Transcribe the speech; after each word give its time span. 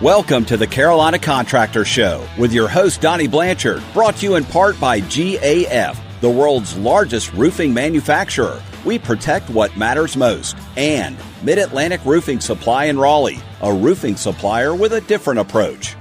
Welcome 0.00 0.44
to 0.44 0.56
the 0.56 0.64
Carolina 0.64 1.18
Contractor 1.18 1.84
Show 1.84 2.24
with 2.38 2.52
your 2.52 2.68
host, 2.68 3.00
Donnie 3.00 3.26
Blanchard, 3.26 3.82
brought 3.92 4.14
to 4.18 4.26
you 4.26 4.36
in 4.36 4.44
part 4.44 4.78
by 4.78 5.00
GAF, 5.00 5.98
the 6.20 6.30
world's 6.30 6.76
largest 6.76 7.32
roofing 7.32 7.74
manufacturer. 7.74 8.62
We 8.84 9.00
protect 9.00 9.50
what 9.50 9.76
matters 9.76 10.16
most. 10.16 10.56
And 10.76 11.16
Mid 11.42 11.58
Atlantic 11.58 12.00
Roofing 12.04 12.38
Supply 12.38 12.84
in 12.84 12.96
Raleigh, 12.96 13.40
a 13.60 13.74
roofing 13.74 14.14
supplier 14.14 14.72
with 14.72 14.92
a 14.92 15.00
different 15.00 15.40
approach. 15.40 15.96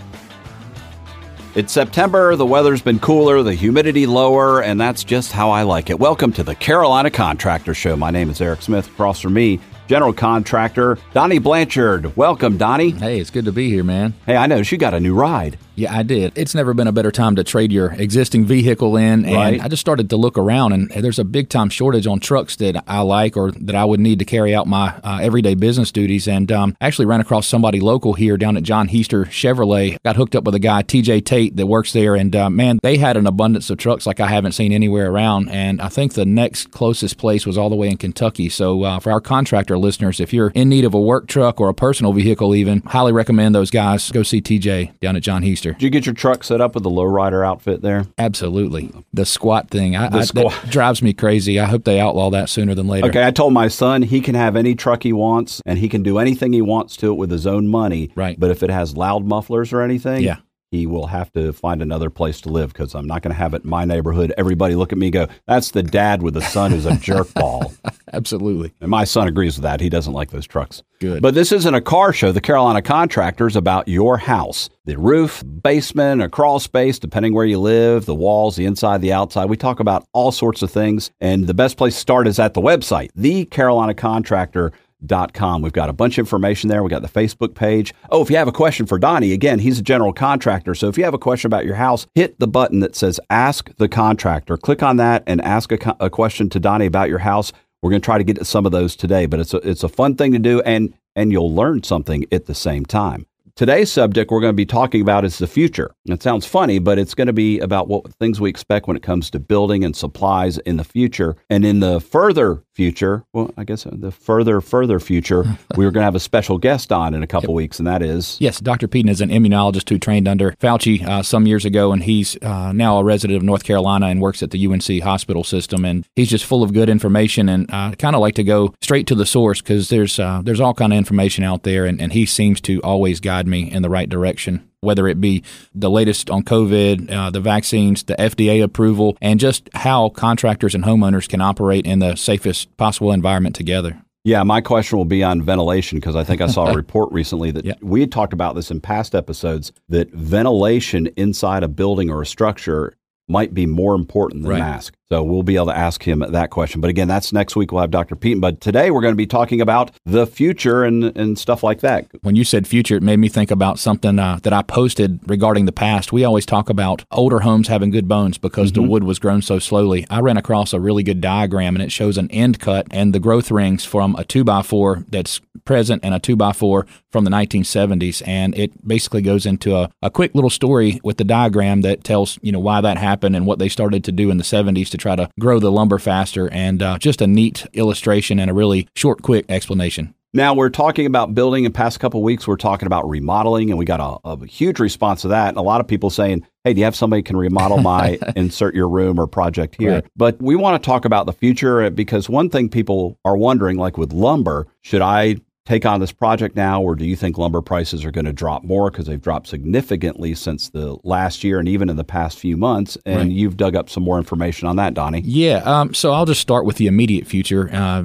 It's 1.55 1.73
September, 1.73 2.35
the 2.35 2.45
weather's 2.45 2.83
been 2.83 2.99
cooler, 2.99 3.41
the 3.41 3.55
humidity 3.55 4.05
lower, 4.05 4.61
and 4.61 4.79
that's 4.79 5.03
just 5.03 5.31
how 5.31 5.49
I 5.49 5.63
like 5.63 5.89
it. 5.89 5.97
Welcome 5.97 6.33
to 6.33 6.43
the 6.43 6.53
Carolina 6.53 7.09
Contractor 7.09 7.73
Show. 7.73 7.95
My 7.95 8.11
name 8.11 8.29
is 8.29 8.41
Eric 8.41 8.61
Smith. 8.61 8.89
Across 8.89 9.21
from 9.21 9.33
me, 9.33 9.59
general 9.87 10.13
contractor 10.13 10.97
Donnie 11.13 11.39
Blanchard. 11.39 12.15
Welcome, 12.15 12.57
Donnie. 12.57 12.91
Hey, 12.91 13.19
it's 13.19 13.29
good 13.29 13.45
to 13.45 13.51
be 13.51 13.69
here, 13.69 13.83
man. 13.83 14.13
Hey, 14.25 14.35
I 14.35 14.47
noticed 14.47 14.71
you 14.71 14.77
got 14.77 14.93
a 14.93 14.99
new 14.99 15.13
ride. 15.13 15.57
Yeah, 15.77 15.95
I 15.95 16.01
did. 16.01 16.33
It's 16.35 16.55
never 16.55 16.73
been 16.73 16.87
a 16.87 16.91
better 16.91 17.11
time 17.11 17.35
to 17.35 17.43
trade 17.43 17.71
your 17.71 17.91
existing 17.93 18.45
vehicle 18.45 18.97
in. 18.97 19.25
And 19.25 19.35
Right. 19.35 19.61
I 19.63 19.67
just 19.67 19.79
started 19.81 20.09
to 20.09 20.17
look 20.17 20.35
around, 20.35 20.73
and 20.73 20.89
there's 20.89 21.19
a 21.19 21.23
big 21.23 21.49
time 21.49 21.69
shortage 21.69 22.07
on 22.07 22.19
trucks 22.19 22.55
that 22.55 22.83
I 22.87 23.01
like 23.01 23.37
or 23.37 23.51
that 23.51 23.75
I 23.75 23.85
would 23.85 23.99
need 23.99 24.17
to 24.17 24.25
carry 24.25 24.55
out 24.55 24.65
my 24.65 24.95
uh, 25.03 25.19
everyday 25.21 25.53
business 25.53 25.91
duties. 25.91 26.27
And 26.27 26.51
um, 26.51 26.75
I 26.81 26.87
actually 26.87 27.05
ran 27.05 27.21
across 27.21 27.45
somebody 27.45 27.79
local 27.79 28.13
here 28.13 28.37
down 28.37 28.57
at 28.57 28.63
John 28.63 28.87
Hiester 28.89 29.25
Chevrolet. 29.27 29.97
Got 30.03 30.15
hooked 30.15 30.35
up 30.35 30.45
with 30.45 30.55
a 30.55 30.59
guy, 30.59 30.81
TJ 30.81 31.23
Tate, 31.25 31.55
that 31.55 31.67
works 31.67 31.93
there. 31.93 32.15
And 32.15 32.35
uh, 32.35 32.49
man, 32.49 32.79
they 32.81 32.97
had 32.97 33.15
an 33.15 33.27
abundance 33.27 33.69
of 33.69 33.77
trucks 33.77 34.07
like 34.07 34.19
I 34.19 34.27
haven't 34.27 34.53
seen 34.53 34.71
anywhere 34.71 35.11
around. 35.11 35.49
And 35.49 35.79
I 35.79 35.89
think 35.89 36.13
the 36.13 36.25
next 36.25 36.71
closest 36.71 37.19
place 37.19 37.45
was 37.45 37.55
all 37.55 37.69
the 37.69 37.75
way 37.75 37.89
in 37.89 37.97
Kentucky. 37.97 38.49
So 38.49 38.81
uh, 38.83 38.99
for 38.99 39.11
our 39.11 39.21
contractor 39.21 39.77
listeners, 39.77 40.19
if 40.19 40.33
you're 40.33 40.51
in 40.55 40.69
need 40.69 40.85
of 40.85 40.95
a 40.95 40.99
work 40.99 41.27
truck 41.27 41.61
or 41.61 41.69
a 41.69 41.73
personal 41.75 42.13
vehicle, 42.13 42.55
even, 42.55 42.81
highly 42.81 43.11
recommend 43.13 43.53
those 43.53 43.69
guys 43.69 44.09
go 44.09 44.23
see 44.23 44.41
TJ 44.41 44.99
down 44.99 45.15
at 45.15 45.21
John 45.21 45.43
Did 45.73 45.81
you 45.83 45.89
get 45.89 46.05
your 46.05 46.15
truck 46.15 46.43
set 46.43 46.61
up 46.61 46.73
with 46.73 46.83
the 46.83 46.89
lowrider 46.89 47.45
outfit 47.45 47.81
there? 47.81 48.05
Absolutely. 48.17 48.91
The 49.13 49.25
squat 49.25 49.69
thing. 49.69 49.95
I, 49.95 50.09
The 50.09 50.19
I, 50.19 50.23
squat. 50.23 50.53
That 50.63 50.71
drives 50.71 51.01
me 51.01 51.13
crazy. 51.13 51.59
I 51.59 51.65
hope 51.65 51.83
they 51.83 51.99
outlaw 51.99 52.29
that 52.31 52.49
sooner 52.49 52.75
than 52.75 52.87
later. 52.87 53.07
Okay, 53.07 53.25
I 53.25 53.31
told 53.31 53.53
my 53.53 53.67
son 53.67 54.01
he 54.01 54.21
can 54.21 54.35
have 54.35 54.55
any 54.55 54.75
truck 54.75 55.03
he 55.03 55.13
wants 55.13 55.61
and 55.65 55.79
he 55.79 55.89
can 55.89 56.03
do 56.03 56.17
anything 56.17 56.53
he 56.53 56.61
wants 56.61 56.97
to 56.97 57.11
it 57.11 57.15
with 57.15 57.31
his 57.31 57.47
own 57.47 57.67
money. 57.67 58.11
Right. 58.15 58.39
But 58.39 58.51
if 58.51 58.63
it 58.63 58.69
has 58.69 58.95
loud 58.97 59.25
mufflers 59.25 59.73
or 59.73 59.81
anything, 59.81 60.23
Yeah. 60.23 60.37
He 60.71 60.85
will 60.85 61.07
have 61.07 61.31
to 61.33 61.53
find 61.53 61.81
another 61.81 62.09
place 62.09 62.41
to 62.41 62.49
live 62.49 62.73
because 62.73 62.93
I'm 62.93 63.07
not 63.07 63.21
going 63.21 63.33
to 63.33 63.37
have 63.37 63.53
it 63.53 63.63
in 63.63 63.69
my 63.69 63.85
neighborhood. 63.85 64.33
Everybody 64.37 64.75
look 64.75 64.91
at 64.91 64.97
me 64.97 65.07
and 65.07 65.13
go, 65.13 65.27
that's 65.47 65.71
the 65.71 65.83
dad 65.83 66.21
with 66.21 66.33
the 66.33 66.41
son 66.41 66.71
who's 66.71 66.85
a 66.85 66.95
jerk 66.97 67.33
ball. 67.33 67.73
Absolutely. 68.13 68.73
And 68.79 68.89
my 68.89 69.03
son 69.03 69.27
agrees 69.27 69.57
with 69.57 69.63
that. 69.63 69.81
He 69.81 69.89
doesn't 69.89 70.13
like 70.13 70.31
those 70.31 70.47
trucks. 70.47 70.83
Good. 70.99 71.21
But 71.21 71.33
this 71.33 71.51
isn't 71.51 71.75
a 71.75 71.81
car 71.81 72.13
show. 72.13 72.31
The 72.31 72.41
Carolina 72.41 72.81
Contractors 72.81 73.55
about 73.55 73.87
your 73.87 74.17
house. 74.17 74.69
The 74.85 74.97
roof, 74.97 75.43
basement, 75.61 76.21
a 76.21 76.29
crawl 76.29 76.59
space, 76.59 76.97
depending 76.97 77.33
where 77.33 77.45
you 77.45 77.59
live, 77.59 78.05
the 78.05 78.15
walls, 78.15 78.55
the 78.55 78.65
inside, 78.65 79.01
the 79.01 79.11
outside. 79.11 79.49
We 79.49 79.57
talk 79.57 79.79
about 79.81 80.07
all 80.13 80.31
sorts 80.31 80.61
of 80.61 80.71
things. 80.71 81.11
And 81.19 81.45
the 81.45 81.53
best 81.53 81.77
place 81.77 81.93
to 81.95 81.99
start 81.99 82.27
is 82.27 82.39
at 82.39 82.53
the 82.53 82.61
website, 82.61 83.09
the 83.15 83.45
Carolina 83.45 83.87
thecarolinacontractor.com. 83.93 84.71
We've 85.01 85.73
got 85.73 85.89
a 85.89 85.93
bunch 85.93 86.17
of 86.17 86.23
information 86.23 86.69
there. 86.69 86.81
We've 86.83 86.89
got 86.89 87.01
the 87.01 87.07
Facebook 87.07 87.53
page. 87.55 87.93
Oh, 88.09 88.21
if 88.21 88.29
you 88.29 88.37
have 88.37 88.47
a 88.47 88.51
question 88.51 88.85
for 88.85 88.97
Donnie, 88.97 89.31
again, 89.31 89.59
he's 89.59 89.79
a 89.79 89.83
general 89.83 90.13
contractor. 90.13 90.73
So 90.75 90.87
if 90.87 90.97
you 90.97 91.03
have 91.03 91.13
a 91.13 91.19
question 91.19 91.47
about 91.47 91.65
your 91.65 91.75
house, 91.75 92.07
hit 92.15 92.39
the 92.39 92.47
button 92.47 92.79
that 92.79 92.95
says 92.95 93.19
Ask 93.29 93.75
the 93.77 93.87
Contractor. 93.87 94.57
Click 94.57 94.81
on 94.81 94.97
that 94.97 95.23
and 95.27 95.41
ask 95.41 95.71
a, 95.71 95.95
a 95.99 96.09
question 96.09 96.49
to 96.49 96.59
Donnie 96.59 96.87
about 96.87 97.09
your 97.09 97.19
house. 97.19 97.53
We're 97.81 97.91
going 97.91 98.01
to 98.01 98.05
try 98.05 98.17
to 98.17 98.23
get 98.23 98.37
to 98.37 98.45
some 98.45 98.65
of 98.65 98.71
those 98.71 98.95
today, 98.95 99.27
but 99.27 99.39
it's 99.39 99.53
a, 99.53 99.57
it's 99.57 99.83
a 99.83 99.89
fun 99.89 100.15
thing 100.15 100.31
to 100.31 100.39
do, 100.39 100.61
and 100.61 100.93
and 101.15 101.31
you'll 101.31 101.53
learn 101.53 101.83
something 101.83 102.25
at 102.31 102.45
the 102.45 102.55
same 102.55 102.85
time. 102.85 103.25
Today's 103.57 103.91
subject 103.91 104.29
we're 104.29 104.39
going 104.39 104.53
to 104.53 104.55
be 104.55 104.67
talking 104.67 105.01
about 105.01 105.25
is 105.25 105.39
the 105.39 105.47
future. 105.47 105.89
It 106.05 106.21
sounds 106.21 106.45
funny, 106.45 106.77
but 106.77 106.99
it's 106.99 107.15
going 107.15 107.25
to 107.25 107.33
be 107.33 107.57
about 107.57 107.87
what 107.87 108.13
things 108.13 108.39
we 108.39 108.51
expect 108.51 108.87
when 108.87 108.95
it 108.95 109.01
comes 109.01 109.31
to 109.31 109.39
building 109.39 109.83
and 109.83 109.95
supplies 109.95 110.59
in 110.59 110.77
the 110.77 110.83
future. 110.83 111.35
And 111.49 111.65
in 111.65 111.79
the 111.79 111.99
further 111.99 112.63
future, 112.75 113.25
well, 113.33 113.51
I 113.57 113.63
guess 113.63 113.87
the 113.91 114.11
further, 114.11 114.61
further 114.61 114.99
future, 114.99 115.43
we 115.75 115.87
are 115.87 115.89
going 115.89 116.01
to 116.01 116.05
have 116.05 116.13
a 116.13 116.19
special 116.19 116.59
guest 116.59 116.91
on 116.91 117.15
in 117.15 117.23
a 117.23 117.27
couple 117.27 117.55
weeks, 117.55 117.79
and 117.79 117.87
that 117.87 118.03
is 118.03 118.37
Yes, 118.39 118.59
Dr. 118.59 118.87
Peden 118.87 119.09
is 119.09 119.21
an 119.21 119.29
immunologist 119.29 119.89
who 119.89 119.97
trained 119.97 120.27
under 120.27 120.51
Fauci 120.51 121.03
uh, 121.03 121.23
some 121.23 121.47
years 121.47 121.65
ago, 121.65 121.91
and 121.91 122.03
he's 122.03 122.37
uh, 122.43 122.71
now 122.73 122.99
a 122.99 123.03
resident 123.03 123.37
of 123.37 123.43
North 123.43 123.63
Carolina 123.63 124.05
and 124.05 124.21
works 124.21 124.43
at 124.43 124.51
the 124.51 124.67
UNC 124.67 125.01
hospital 125.01 125.43
system. 125.43 125.83
And 125.83 126.05
he's 126.15 126.29
just 126.29 126.45
full 126.45 126.61
of 126.61 126.73
good 126.73 126.89
information, 126.89 127.49
and 127.49 127.65
I 127.71 127.95
kind 127.97 128.15
of 128.15 128.21
like 128.21 128.35
to 128.35 128.43
go 128.43 128.75
straight 128.83 129.07
to 129.07 129.15
the 129.15 129.25
source 129.25 129.63
because 129.63 129.89
there's 129.89 130.19
uh, 130.19 130.43
there's 130.43 130.59
all 130.59 130.75
kind 130.75 130.93
of 130.93 130.97
information 130.97 131.43
out 131.43 131.63
there, 131.63 131.87
and, 131.87 131.99
and 131.99 132.13
he 132.13 132.27
seems 132.27 132.61
to 132.61 132.79
always 132.81 133.19
guide 133.19 133.46
me 133.47 133.71
in 133.71 133.81
the 133.81 133.89
right 133.89 134.09
direction. 134.09 134.69
Whether 134.81 135.07
it 135.07 135.19
be 135.19 135.43
the 135.73 135.89
latest 135.89 136.29
on 136.29 136.43
COVID, 136.43 137.11
uh, 137.11 137.29
the 137.31 137.39
vaccines, 137.39 138.03
the 138.03 138.15
FDA 138.15 138.63
approval, 138.63 139.17
and 139.21 139.39
just 139.39 139.69
how 139.73 140.09
contractors 140.09 140.75
and 140.75 140.83
homeowners 140.83 141.27
can 141.27 141.41
operate 141.41 141.85
in 141.85 141.99
the 141.99 142.15
safest 142.15 142.75
possible 142.77 143.11
environment 143.11 143.55
together. 143.55 144.01
Yeah, 144.23 144.43
my 144.43 144.59
question 144.61 144.97
will 144.97 145.05
be 145.05 145.23
on 145.23 145.41
ventilation 145.41 145.99
because 145.99 146.15
I 146.15 146.23
think 146.25 146.41
I 146.41 146.47
saw 146.47 146.67
a 146.67 146.75
report 146.75 147.11
recently 147.13 147.49
that 147.51 147.63
Yeah. 147.65 147.75
we 147.81 148.01
had 148.01 148.11
talked 148.11 148.33
about 148.33 148.55
this 148.55 148.69
in 148.69 148.81
past 148.81 149.15
episodes 149.15 149.71
that 149.89 150.11
ventilation 150.11 151.07
inside 151.17 151.63
a 151.63 151.67
building 151.67 152.09
or 152.09 152.21
a 152.21 152.25
structure 152.25 152.93
might 153.29 153.53
be 153.53 153.65
more 153.65 153.95
important 153.95 154.43
than 154.43 154.51
Right. 154.51 154.59
mask. 154.59 154.93
So 155.09 155.23
we'll 155.23 155.43
be 155.43 155.55
able 155.55 155.67
to 155.67 155.77
ask 155.77 156.03
him 156.03 156.19
that 156.27 156.49
question. 156.49 156.81
But 156.81 156.89
again, 156.89 157.07
that's 157.07 157.31
next 157.31 157.55
week. 157.55 157.71
We'll 157.71 157.79
have 157.79 157.91
Dr. 157.91 158.17
Pete. 158.17 158.41
But 158.41 158.59
today 158.59 158.91
we're 158.91 159.01
going 159.01 159.13
to 159.13 159.17
be 159.17 159.25
talking 159.25 159.61
about 159.61 159.91
the 160.05 160.27
future 160.27 160.83
and, 160.83 161.15
and 161.17 161.39
stuff 161.39 161.63
like 161.63 161.79
that. 161.79 162.07
When 162.23 162.35
you 162.35 162.43
said 162.43 162.67
future, 162.67 162.97
it 162.97 163.03
made 163.03 163.17
me 163.17 163.29
think 163.29 163.49
about 163.49 163.79
something 163.79 164.19
uh, 164.19 164.39
that 164.43 164.51
I 164.51 164.63
posted 164.63 165.19
regarding 165.25 165.65
the 165.65 165.71
past. 165.71 166.11
We 166.11 166.25
always 166.25 166.45
talk 166.45 166.69
about 166.69 167.05
older 167.09 167.39
homes 167.39 167.69
having 167.69 167.89
good 167.89 168.09
bones 168.09 168.37
because 168.37 168.73
the 168.73 168.81
wood 168.81 169.05
was 169.05 169.17
grown 169.17 169.41
so 169.41 169.59
slowly. 169.59 170.05
I 170.09 170.19
ran 170.19 170.35
across 170.35 170.73
a 170.73 170.79
really 170.79 171.03
good 171.03 171.21
diagram 171.21 171.75
and 171.75 171.83
it 171.83 171.91
shows 171.91 172.17
an 172.17 172.29
end 172.29 172.59
cut 172.59 172.85
and 172.91 173.15
the 173.15 173.19
growth 173.19 173.49
rings 173.49 173.85
from 173.85 174.13
a 174.15 174.25
2x4 174.25 175.05
that's 175.09 175.39
present 175.63 176.03
and 176.03 176.13
a 176.13 176.19
2x4 176.19 176.85
from 177.11 177.23
the 177.23 177.31
1970s. 177.31 178.21
And 178.27 178.57
it 178.57 178.85
basically 178.87 179.21
goes 179.21 179.45
into 179.45 179.75
a, 179.75 179.89
a 180.01 180.09
quick 180.09 180.35
little 180.35 180.49
story 180.49 180.99
with 181.03 181.17
the 181.17 181.23
diagram 181.23 181.81
that 181.81 182.03
tells, 182.03 182.39
you 182.41 182.51
know, 182.51 182.59
why 182.59 182.81
that 182.81 182.97
happened 182.97 183.35
and 183.35 183.45
what 183.45 183.59
they 183.59 183.69
started 183.69 184.03
to 184.05 184.11
do 184.11 184.29
in 184.29 184.37
the 184.37 184.43
70s 184.43 184.89
to 184.97 185.01
try 185.01 185.15
to 185.15 185.29
grow 185.39 185.59
the 185.59 185.71
lumber 185.71 185.99
faster. 185.99 186.49
And 186.51 186.81
uh, 186.81 186.97
just 186.97 187.21
a 187.21 187.27
neat 187.27 187.65
illustration 187.73 188.39
and 188.39 188.49
a 188.49 188.53
really 188.53 188.87
short, 188.95 189.21
quick 189.21 189.45
explanation. 189.49 190.13
Now 190.33 190.53
we're 190.53 190.69
talking 190.69 191.05
about 191.05 191.33
building. 191.33 191.63
In 191.63 191.71
past 191.71 191.99
couple 191.99 192.19
of 192.19 192.23
weeks, 192.23 192.47
we're 192.47 192.57
talking 192.57 192.85
about 192.85 193.07
remodeling, 193.09 193.69
and 193.69 193.79
we 193.79 193.85
got 193.85 193.99
a, 193.99 194.29
a 194.29 194.45
huge 194.45 194.79
response 194.79 195.21
to 195.21 195.29
that. 195.29 195.49
And 195.49 195.57
a 195.57 195.61
lot 195.61 195.79
of 195.79 195.87
people 195.87 196.09
saying, 196.09 196.45
"Hey, 196.63 196.73
do 196.73 196.79
you 196.79 196.85
have 196.85 196.95
somebody 196.95 197.21
who 197.21 197.23
can 197.23 197.37
remodel 197.37 197.77
my 197.77 198.19
insert 198.35 198.75
your 198.75 198.89
room 198.89 199.19
or 199.19 199.25
project 199.25 199.75
here?" 199.79 199.93
Right. 199.93 200.05
But 200.17 200.41
we 200.41 200.55
want 200.55 200.81
to 200.81 200.85
talk 200.85 201.05
about 201.05 201.27
the 201.27 201.33
future 201.33 201.89
because 201.89 202.29
one 202.29 202.49
thing 202.49 202.67
people 202.67 203.17
are 203.23 203.37
wondering, 203.37 203.77
like 203.77 203.97
with 203.97 204.11
lumber, 204.11 204.67
should 204.81 205.01
I 205.01 205.37
take 205.67 205.85
on 205.85 205.99
this 205.99 206.13
project 206.13 206.55
now, 206.55 206.81
or 206.81 206.95
do 206.95 207.03
you 207.05 207.15
think 207.17 207.37
lumber 207.37 207.61
prices 207.61 208.05
are 208.05 208.11
going 208.11 208.23
to 208.25 208.31
drop 208.31 208.63
more 208.63 208.89
because 208.89 209.05
they've 209.05 209.21
dropped 209.21 209.47
significantly 209.47 210.33
since 210.33 210.69
the 210.69 210.95
last 211.03 211.43
year 211.43 211.59
and 211.59 211.67
even 211.67 211.89
in 211.89 211.97
the 211.97 212.05
past 212.05 212.39
few 212.39 212.55
months? 212.55 212.97
And 213.05 213.17
Right. 213.17 213.29
you've 213.31 213.57
dug 213.57 213.75
up 213.75 213.89
some 213.89 214.03
more 214.03 214.17
information 214.17 214.69
on 214.69 214.77
that, 214.77 214.93
Donnie. 214.93 215.21
Yeah. 215.25 215.57
Um, 215.65 215.93
so 215.93 216.13
I'll 216.13 216.25
just 216.25 216.39
start 216.39 216.65
with 216.65 216.77
the 216.77 216.87
immediate 216.87 217.27
future, 217.27 217.69
uh, 217.73 218.03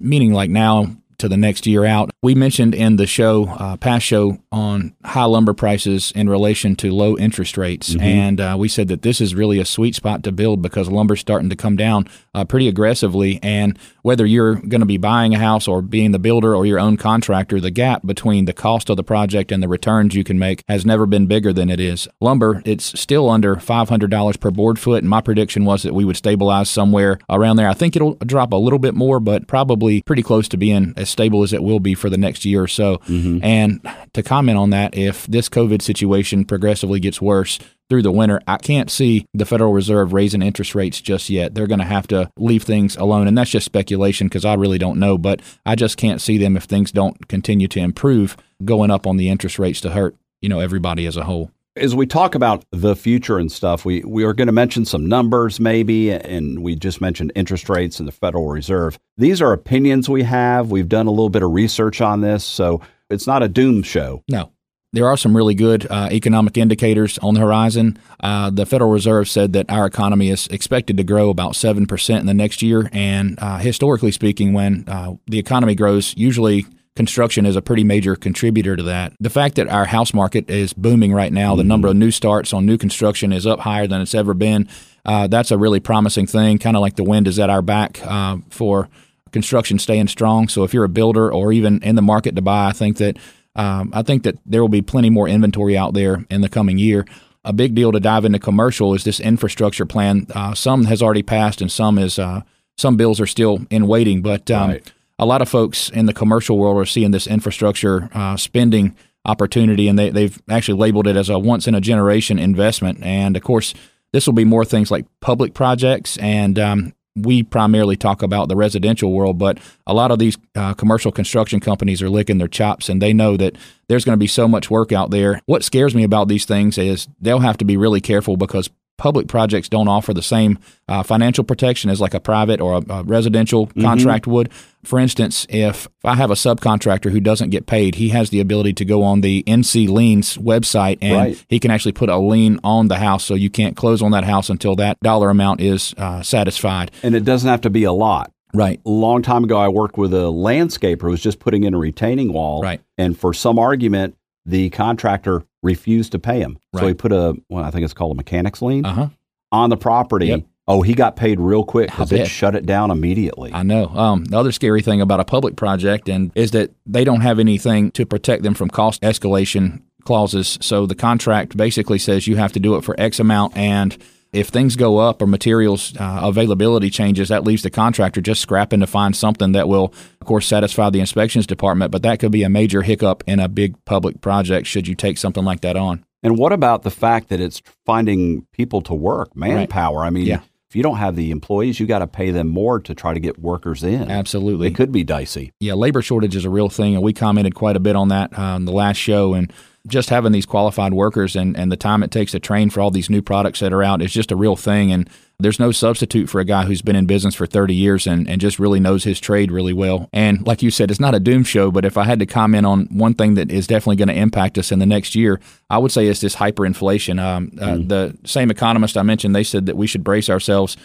meaning 0.00 0.32
like 0.32 0.50
now 0.50 0.96
to 1.18 1.28
the 1.28 1.36
next 1.36 1.66
year 1.66 1.84
out. 1.84 2.10
We 2.22 2.34
mentioned 2.34 2.74
in 2.74 2.96
the 2.96 3.06
show, 3.06 3.46
uh, 3.48 3.76
past 3.76 4.04
show, 4.04 4.38
on 4.52 4.94
high 5.04 5.24
lumber 5.24 5.54
prices 5.54 6.12
in 6.14 6.28
relation 6.28 6.76
to 6.76 6.90
low 6.90 7.16
interest 7.16 7.56
rates, 7.56 7.94
and 8.00 8.40
uh, 8.40 8.56
we 8.58 8.68
said 8.68 8.88
that 8.88 9.02
this 9.02 9.20
is 9.20 9.34
really 9.34 9.58
a 9.58 9.64
sweet 9.64 9.94
spot 9.94 10.22
to 10.24 10.32
build 10.32 10.62
because 10.62 10.88
lumber's 10.88 11.20
starting 11.20 11.50
to 11.50 11.56
come 11.56 11.76
down 11.76 12.06
uh, 12.34 12.44
pretty 12.44 12.68
aggressively. 12.68 13.38
And 13.42 13.78
whether 14.02 14.26
you're 14.26 14.54
going 14.54 14.80
to 14.80 14.86
be 14.86 14.98
buying 14.98 15.34
a 15.34 15.38
house 15.38 15.66
or 15.66 15.82
being 15.82 16.12
the 16.12 16.18
builder 16.18 16.54
or 16.54 16.66
your 16.66 16.78
own 16.78 16.96
contractor, 16.96 17.60
the 17.60 17.70
gap 17.70 18.06
between 18.06 18.44
the 18.44 18.52
cost 18.52 18.90
of 18.90 18.96
the 18.96 19.04
project 19.04 19.50
and 19.50 19.62
the 19.62 19.68
returns 19.68 20.14
you 20.14 20.24
can 20.24 20.38
make 20.38 20.62
has 20.68 20.86
never 20.86 21.06
been 21.06 21.26
bigger 21.26 21.52
than 21.52 21.70
it 21.70 21.80
is. 21.80 22.08
Lumber, 22.20 22.62
it's 22.64 22.98
still 22.98 23.28
under 23.28 23.56
$500 23.56 24.40
per 24.40 24.50
board 24.50 24.78
foot, 24.78 25.02
and 25.02 25.10
my 25.10 25.20
prediction 25.20 25.64
was 25.64 25.82
that 25.82 25.94
we 25.94 26.04
would 26.04 26.16
stabilize 26.16 26.70
somewhere 26.70 27.18
around 27.28 27.56
there. 27.56 27.68
I 27.68 27.74
think 27.74 27.96
it'll 27.96 28.14
drop 28.14 28.52
a 28.52 28.56
little 28.56 28.78
bit 28.78 28.94
more, 28.94 29.20
but 29.20 29.46
probably 29.48 30.02
pretty 30.02 30.22
close 30.22 30.48
to 30.48 30.56
being 30.56 30.94
as 31.06 31.10
stable 31.10 31.42
as 31.42 31.52
it 31.52 31.62
will 31.62 31.80
be 31.80 31.94
for 31.94 32.10
the 32.10 32.18
next 32.18 32.44
year 32.44 32.62
or 32.62 32.68
so. 32.68 32.98
Mm-hmm. 32.98 33.38
And 33.42 33.80
to 34.12 34.22
comment 34.22 34.58
on 34.58 34.70
that, 34.70 34.96
if 34.96 35.26
this 35.26 35.48
COVID 35.48 35.82
situation 35.82 36.44
progressively 36.44 37.00
gets 37.00 37.22
worse, 37.22 37.58
through 37.88 38.02
the 38.02 38.12
winter. 38.12 38.40
I 38.46 38.56
can't 38.56 38.90
see 38.90 39.26
the 39.32 39.46
Federal 39.46 39.72
Reserve 39.72 40.12
raising 40.12 40.42
interest 40.42 40.74
rates 40.74 41.00
just 41.00 41.30
yet. 41.30 41.54
They're 41.54 41.66
going 41.66 41.78
to 41.78 41.84
have 41.84 42.06
to 42.08 42.30
leave 42.36 42.64
things 42.64 42.96
alone. 42.96 43.28
And 43.28 43.38
that's 43.38 43.50
just 43.50 43.66
speculation 43.66 44.26
because 44.26 44.44
I 44.44 44.54
really 44.54 44.78
don't 44.78 44.98
know. 44.98 45.18
But 45.18 45.40
I 45.64 45.74
just 45.74 45.96
can't 45.96 46.20
see 46.20 46.38
them 46.38 46.56
if 46.56 46.64
things 46.64 46.92
don't 46.92 47.28
continue 47.28 47.68
to 47.68 47.80
improve 47.80 48.36
going 48.64 48.90
up 48.90 49.06
on 49.06 49.16
the 49.16 49.28
interest 49.28 49.58
rates 49.58 49.80
to 49.82 49.90
hurt, 49.90 50.16
you 50.40 50.48
know, 50.48 50.60
everybody 50.60 51.06
as 51.06 51.16
a 51.16 51.24
whole. 51.24 51.50
As 51.76 51.94
we 51.94 52.06
talk 52.06 52.34
about 52.34 52.64
the 52.70 52.96
future 52.96 53.38
and 53.38 53.52
stuff, 53.52 53.84
we, 53.84 54.02
we 54.02 54.24
are 54.24 54.32
going 54.32 54.46
to 54.46 54.52
mention 54.52 54.84
some 54.84 55.06
numbers 55.06 55.60
maybe, 55.60 56.10
and 56.10 56.62
we 56.62 56.74
just 56.74 57.00
mentioned 57.00 57.32
interest 57.34 57.68
rates 57.68 57.98
and 57.98 58.08
the 58.08 58.12
Federal 58.12 58.48
Reserve. 58.48 58.98
These 59.16 59.42
are 59.42 59.52
opinions 59.52 60.08
we 60.08 60.22
have. 60.22 60.70
We've 60.70 60.88
done 60.88 61.06
a 61.06 61.10
little 61.10 61.28
bit 61.28 61.42
of 61.42 61.52
research 61.52 62.00
on 62.00 62.22
this, 62.22 62.44
so 62.44 62.80
it's 63.10 63.26
not 63.26 63.42
a 63.42 63.48
doom 63.48 63.82
show. 63.82 64.24
No. 64.28 64.52
there 64.92 65.06
are 65.06 65.16
some 65.16 65.36
really 65.36 65.54
good 65.54 65.86
uh, 65.90 66.08
economic 66.10 66.56
indicators 66.56 67.18
on 67.18 67.34
the 67.34 67.40
horizon. 67.40 67.98
Uh, 68.20 68.48
the 68.50 68.64
Federal 68.64 68.90
Reserve 68.90 69.28
said 69.28 69.52
that 69.52 69.70
our 69.70 69.84
economy 69.84 70.30
is 70.30 70.46
expected 70.48 70.96
to 70.96 71.04
grow 71.04 71.28
about 71.28 71.52
7% 71.52 72.20
in 72.20 72.26
the 72.26 72.34
next 72.34 72.62
year. 72.62 72.88
And 72.92 73.38
uh, 73.38 73.58
historically 73.58 74.12
speaking, 74.12 74.54
when 74.54 74.84
uh, 74.88 75.14
the 75.26 75.38
economy 75.38 75.74
grows, 75.74 76.14
usually 76.16 76.64
construction 76.96 77.46
is 77.46 77.54
a 77.54 77.62
pretty 77.62 77.84
major 77.84 78.16
contributor 78.16 78.74
to 78.74 78.82
that. 78.82 79.12
The 79.20 79.30
fact 79.30 79.54
that 79.56 79.68
our 79.68 79.84
house 79.84 80.12
market 80.12 80.50
is 80.50 80.72
booming 80.72 81.12
right 81.12 81.32
now, 81.32 81.50
mm-hmm. 81.50 81.58
the 81.58 81.64
number 81.64 81.88
of 81.88 81.96
new 81.96 82.10
starts 82.10 82.52
on 82.52 82.66
new 82.66 82.78
construction 82.78 83.32
is 83.32 83.46
up 83.46 83.60
higher 83.60 83.86
than 83.86 84.00
it's 84.00 84.14
ever 84.14 84.34
been. 84.34 84.68
Uh, 85.04 85.28
that's 85.28 85.52
a 85.52 85.58
really 85.58 85.78
promising 85.78 86.26
thing, 86.26 86.58
kind 86.58 86.76
of 86.76 86.80
like 86.80 86.96
the 86.96 87.04
wind 87.04 87.28
is 87.28 87.38
at 87.38 87.50
our 87.50 87.62
back 87.62 88.04
uh, 88.04 88.38
for 88.50 88.88
construction 89.30 89.78
staying 89.78 90.08
strong. 90.08 90.48
So 90.48 90.64
if 90.64 90.74
you're 90.74 90.84
a 90.84 90.88
builder 90.88 91.32
or 91.32 91.52
even 91.52 91.80
in 91.82 91.94
the 91.94 92.02
market 92.02 92.34
to 92.34 92.42
buy, 92.42 92.68
I 92.68 92.72
think 92.72 92.96
that 92.96 93.18
um, 93.54 93.90
I 93.94 94.02
think 94.02 94.24
that 94.24 94.38
there 94.44 94.60
will 94.60 94.68
be 94.68 94.82
plenty 94.82 95.10
more 95.10 95.28
inventory 95.28 95.76
out 95.76 95.94
there 95.94 96.24
in 96.30 96.40
the 96.40 96.48
coming 96.48 96.78
year. 96.78 97.06
A 97.44 97.52
big 97.52 97.74
deal 97.74 97.92
to 97.92 98.00
dive 98.00 98.24
into 98.24 98.38
commercial 98.38 98.92
is 98.94 99.04
this 99.04 99.20
infrastructure 99.20 99.86
plan. 99.86 100.26
Uh, 100.34 100.54
some 100.54 100.86
has 100.86 101.00
already 101.00 101.22
passed, 101.22 101.60
and 101.60 101.70
some 101.70 101.98
is 101.98 102.18
uh, 102.18 102.42
some 102.76 102.96
bills 102.96 103.20
are 103.20 103.26
still 103.26 103.60
in 103.70 103.86
waiting. 103.86 104.20
But 104.20 104.50
um, 104.50 104.70
right. 104.70 104.92
A 105.18 105.26
lot 105.26 105.42
of 105.42 105.48
folks 105.48 105.88
in 105.88 106.06
the 106.06 106.12
commercial 106.12 106.58
world 106.58 106.78
are 106.78 106.86
seeing 106.86 107.10
this 107.10 107.26
infrastructure 107.26 108.10
uh, 108.12 108.36
spending 108.36 108.96
opportunity, 109.24 109.88
and 109.88 109.98
they, 109.98 110.10
they've 110.10 110.40
actually 110.48 110.78
labeled 110.78 111.06
it 111.06 111.16
as 111.16 111.28
a 111.28 111.38
once 111.38 111.66
in 111.66 111.74
a 111.74 111.80
generation 111.80 112.38
investment. 112.38 113.02
And 113.02 113.36
of 113.36 113.42
course, 113.42 113.74
this 114.12 114.26
will 114.26 114.34
be 114.34 114.44
more 114.44 114.64
things 114.64 114.90
like 114.90 115.06
public 115.20 115.52
projects 115.54 116.16
and 116.18 116.58
um, 116.58 116.92
we 117.16 117.42
primarily 117.42 117.96
talk 117.96 118.22
about 118.22 118.48
the 118.48 118.56
residential 118.56 119.10
world, 119.10 119.38
but 119.38 119.58
a 119.86 119.94
lot 119.94 120.10
of 120.10 120.18
these 120.18 120.36
uh, 120.54 120.74
commercial 120.74 121.10
construction 121.10 121.60
companies 121.60 122.02
are 122.02 122.10
licking 122.10 122.38
their 122.38 122.46
chops 122.46 122.88
and 122.88 123.00
they 123.00 123.14
know 123.14 123.36
that 123.38 123.56
there's 123.88 124.04
going 124.04 124.12
to 124.14 124.20
be 124.20 124.26
so 124.26 124.46
much 124.46 124.70
work 124.70 124.92
out 124.92 125.10
there. 125.10 125.40
What 125.46 125.64
scares 125.64 125.94
me 125.94 126.04
about 126.04 126.28
these 126.28 126.44
things 126.44 126.76
is 126.76 127.08
they'll 127.20 127.40
have 127.40 127.56
to 127.58 127.64
be 127.64 127.76
really 127.76 128.02
careful 128.02 128.36
because 128.36 128.68
public 128.96 129.28
projects 129.28 129.68
don't 129.68 129.88
offer 129.88 130.14
the 130.14 130.22
same 130.22 130.58
uh, 130.88 131.02
financial 131.02 131.44
protection 131.44 131.90
as 131.90 132.00
like 132.00 132.14
a 132.14 132.20
private 132.20 132.60
or 132.60 132.74
a, 132.74 132.92
a 132.92 133.02
residential 133.04 133.66
mm-hmm. 133.66 133.82
contract 133.82 134.26
would. 134.26 134.52
For 134.84 134.98
instance, 134.98 135.46
if 135.48 135.88
I 136.04 136.14
have 136.14 136.30
a 136.30 136.34
subcontractor 136.34 137.10
who 137.10 137.20
doesn't 137.20 137.50
get 137.50 137.66
paid, 137.66 137.96
he 137.96 138.10
has 138.10 138.30
the 138.30 138.40
ability 138.40 138.72
to 138.74 138.84
go 138.84 139.02
on 139.02 139.20
the 139.20 139.42
NC 139.44 139.88
Liens 139.88 140.36
website 140.36 140.98
and 141.02 141.16
right. 141.16 141.44
he 141.48 141.58
can 141.58 141.70
actually 141.70 141.92
put 141.92 142.08
a 142.08 142.16
lien 142.16 142.60
on 142.62 142.88
the 142.88 142.98
house 142.98 143.24
so 143.24 143.34
you 143.34 143.50
can't 143.50 143.76
close 143.76 144.00
on 144.00 144.12
that 144.12 144.24
house 144.24 144.48
until 144.48 144.76
that 144.76 144.98
dollar 145.00 145.30
amount 145.30 145.60
is 145.60 145.94
uh, 145.98 146.22
satisfied. 146.22 146.92
And 147.02 147.14
it 147.14 147.24
doesn't 147.24 147.48
have 147.48 147.62
to 147.62 147.70
be 147.70 147.84
a 147.84 147.92
lot. 147.92 148.32
Right. 148.54 148.80
A 148.86 148.90
long 148.90 149.22
time 149.22 149.44
ago, 149.44 149.58
I 149.58 149.68
worked 149.68 149.98
with 149.98 150.14
a 150.14 150.28
landscaper 150.28 151.02
who 151.02 151.10
was 151.10 151.22
just 151.22 151.40
putting 151.40 151.64
in 151.64 151.74
a 151.74 151.78
retaining 151.78 152.32
wall. 152.32 152.62
Right. 152.62 152.80
And 152.96 153.18
for 153.18 153.34
some 153.34 153.58
argument, 153.58 154.16
the 154.46 154.70
contractor 154.70 155.44
refused 155.62 156.12
to 156.12 156.18
pay 156.18 156.38
him. 156.40 156.58
Right. 156.72 156.80
So 156.80 156.88
he 156.88 156.94
put 156.94 157.12
a, 157.12 157.34
well, 157.50 157.64
I 157.64 157.70
think 157.70 157.84
it's 157.84 157.92
called 157.92 158.12
a 158.12 158.14
mechanics 158.14 158.62
lien 158.62 158.86
uh-huh. 158.86 159.08
on 159.52 159.70
the 159.70 159.76
property. 159.76 160.26
Yep. 160.28 160.44
Oh, 160.68 160.82
he 160.82 160.94
got 160.94 161.14
paid 161.14 161.38
real 161.38 161.64
quick 161.64 161.90
because 161.90 162.10
it 162.10 162.26
shut 162.26 162.56
it 162.56 162.66
down 162.66 162.90
immediately. 162.90 163.52
I 163.52 163.62
know. 163.62 163.86
Um, 163.86 164.24
the 164.24 164.36
other 164.36 164.50
scary 164.50 164.82
thing 164.82 165.00
about 165.00 165.20
a 165.20 165.24
public 165.24 165.54
project 165.54 166.08
and 166.08 166.32
is 166.34 166.50
that 166.52 166.72
they 166.84 167.04
don't 167.04 167.20
have 167.20 167.38
anything 167.38 167.92
to 167.92 168.04
protect 168.04 168.42
them 168.42 168.54
from 168.54 168.70
cost 168.70 169.02
escalation 169.02 169.82
clauses. 170.04 170.58
So 170.60 170.86
the 170.86 170.96
contract 170.96 171.56
basically 171.56 171.98
says 171.98 172.26
you 172.26 172.36
have 172.36 172.52
to 172.54 172.60
do 172.60 172.74
it 172.76 172.82
for 172.82 172.98
X 172.98 173.20
amount 173.20 173.56
and 173.56 173.96
if 174.36 174.48
things 174.48 174.76
go 174.76 174.98
up 174.98 175.22
or 175.22 175.26
materials 175.26 175.96
uh, 175.98 176.20
availability 176.22 176.90
changes, 176.90 177.30
that 177.30 177.44
leaves 177.44 177.62
the 177.62 177.70
contractor 177.70 178.20
just 178.20 178.40
scrapping 178.40 178.80
to 178.80 178.86
find 178.86 179.16
something 179.16 179.52
that 179.52 179.66
will, 179.66 179.94
of 180.20 180.26
course, 180.26 180.46
satisfy 180.46 180.90
the 180.90 181.00
inspections 181.00 181.46
department. 181.46 181.90
But 181.90 182.02
that 182.02 182.20
could 182.20 182.32
be 182.32 182.42
a 182.42 182.50
major 182.50 182.82
hiccup 182.82 183.24
in 183.26 183.40
a 183.40 183.48
big 183.48 183.82
public 183.86 184.20
project 184.20 184.66
should 184.66 184.86
you 184.86 184.94
take 184.94 185.18
something 185.18 185.44
like 185.44 185.62
that 185.62 185.76
on. 185.76 186.04
And 186.22 186.36
what 186.36 186.52
about 186.52 186.82
the 186.82 186.90
fact 186.90 187.28
that 187.28 187.40
it's 187.40 187.62
finding 187.84 188.46
people 188.52 188.82
to 188.82 188.94
work, 188.94 189.34
manpower? 189.34 190.00
Right. 190.00 190.06
I 190.06 190.10
mean, 190.10 190.26
yeah. 190.26 190.40
if 190.68 190.76
you 190.76 190.82
don't 190.82 190.96
have 190.96 191.16
the 191.16 191.30
employees, 191.30 191.80
you 191.80 191.86
got 191.86 192.00
to 192.00 192.06
pay 192.06 192.30
them 192.30 192.48
more 192.48 192.80
to 192.80 192.94
try 192.94 193.14
to 193.14 193.20
get 193.20 193.38
workers 193.38 193.82
in. 193.82 194.10
Absolutely. 194.10 194.68
It 194.68 194.74
could 194.74 194.92
be 194.92 195.04
dicey. 195.04 195.52
Yeah, 195.60 195.74
labor 195.74 196.02
shortage 196.02 196.36
is 196.36 196.44
a 196.44 196.50
real 196.50 196.68
thing. 196.68 196.94
And 196.94 197.02
we 197.02 197.12
commented 197.12 197.54
quite 197.54 197.76
a 197.76 197.80
bit 197.80 197.96
on 197.96 198.08
that 198.08 198.36
on 198.36 198.62
uh, 198.62 198.64
the 198.66 198.76
last 198.76 198.96
show. 198.96 199.34
And 199.34 199.52
just 199.86 200.10
having 200.10 200.32
these 200.32 200.46
qualified 200.46 200.94
workers 200.94 201.36
and, 201.36 201.56
and 201.56 201.70
the 201.70 201.76
time 201.76 202.02
it 202.02 202.10
takes 202.10 202.32
to 202.32 202.40
train 202.40 202.70
for 202.70 202.80
all 202.80 202.90
these 202.90 203.10
new 203.10 203.22
products 203.22 203.60
that 203.60 203.72
are 203.72 203.82
out 203.82 204.02
is 204.02 204.12
just 204.12 204.32
a 204.32 204.36
real 204.36 204.56
thing. 204.56 204.92
And 204.92 205.08
there's 205.38 205.60
no 205.60 205.70
substitute 205.70 206.30
for 206.30 206.40
a 206.40 206.44
guy 206.44 206.64
who's 206.64 206.82
been 206.82 206.96
in 206.96 207.06
business 207.06 207.34
for 207.34 207.46
30 207.46 207.74
years 207.74 208.06
and, 208.06 208.28
and 208.28 208.40
just 208.40 208.58
really 208.58 208.80
knows 208.80 209.04
his 209.04 209.20
trade 209.20 209.50
really 209.50 209.72
well. 209.72 210.08
And 210.12 210.46
like 210.46 210.62
you 210.62 210.70
said, 210.70 210.90
it's 210.90 211.00
not 211.00 211.14
a 211.14 211.20
doom 211.20 211.44
show, 211.44 211.70
but 211.70 211.84
if 211.84 211.96
I 211.96 212.04
had 212.04 212.18
to 212.20 212.26
comment 212.26 212.66
on 212.66 212.86
one 212.86 213.14
thing 213.14 213.34
that 213.34 213.50
is 213.50 213.66
definitely 213.66 213.96
going 213.96 214.08
to 214.08 214.14
impact 214.14 214.56
us 214.58 214.72
in 214.72 214.78
the 214.78 214.86
next 214.86 215.14
year, 215.14 215.40
I 215.68 215.78
would 215.78 215.92
say 215.92 216.06
it's 216.06 216.20
this 216.20 216.36
hyperinflation. 216.36 217.20
Um, 217.20 217.52
uh, 217.60 217.66
mm. 217.66 217.88
The 217.88 218.16
same 218.24 218.50
economist 218.50 218.96
I 218.96 219.02
mentioned, 219.02 219.34
they 219.34 219.44
said 219.44 219.66
that 219.66 219.76
we 219.76 219.86
should 219.86 220.04
brace 220.04 220.30
ourselves 220.30 220.76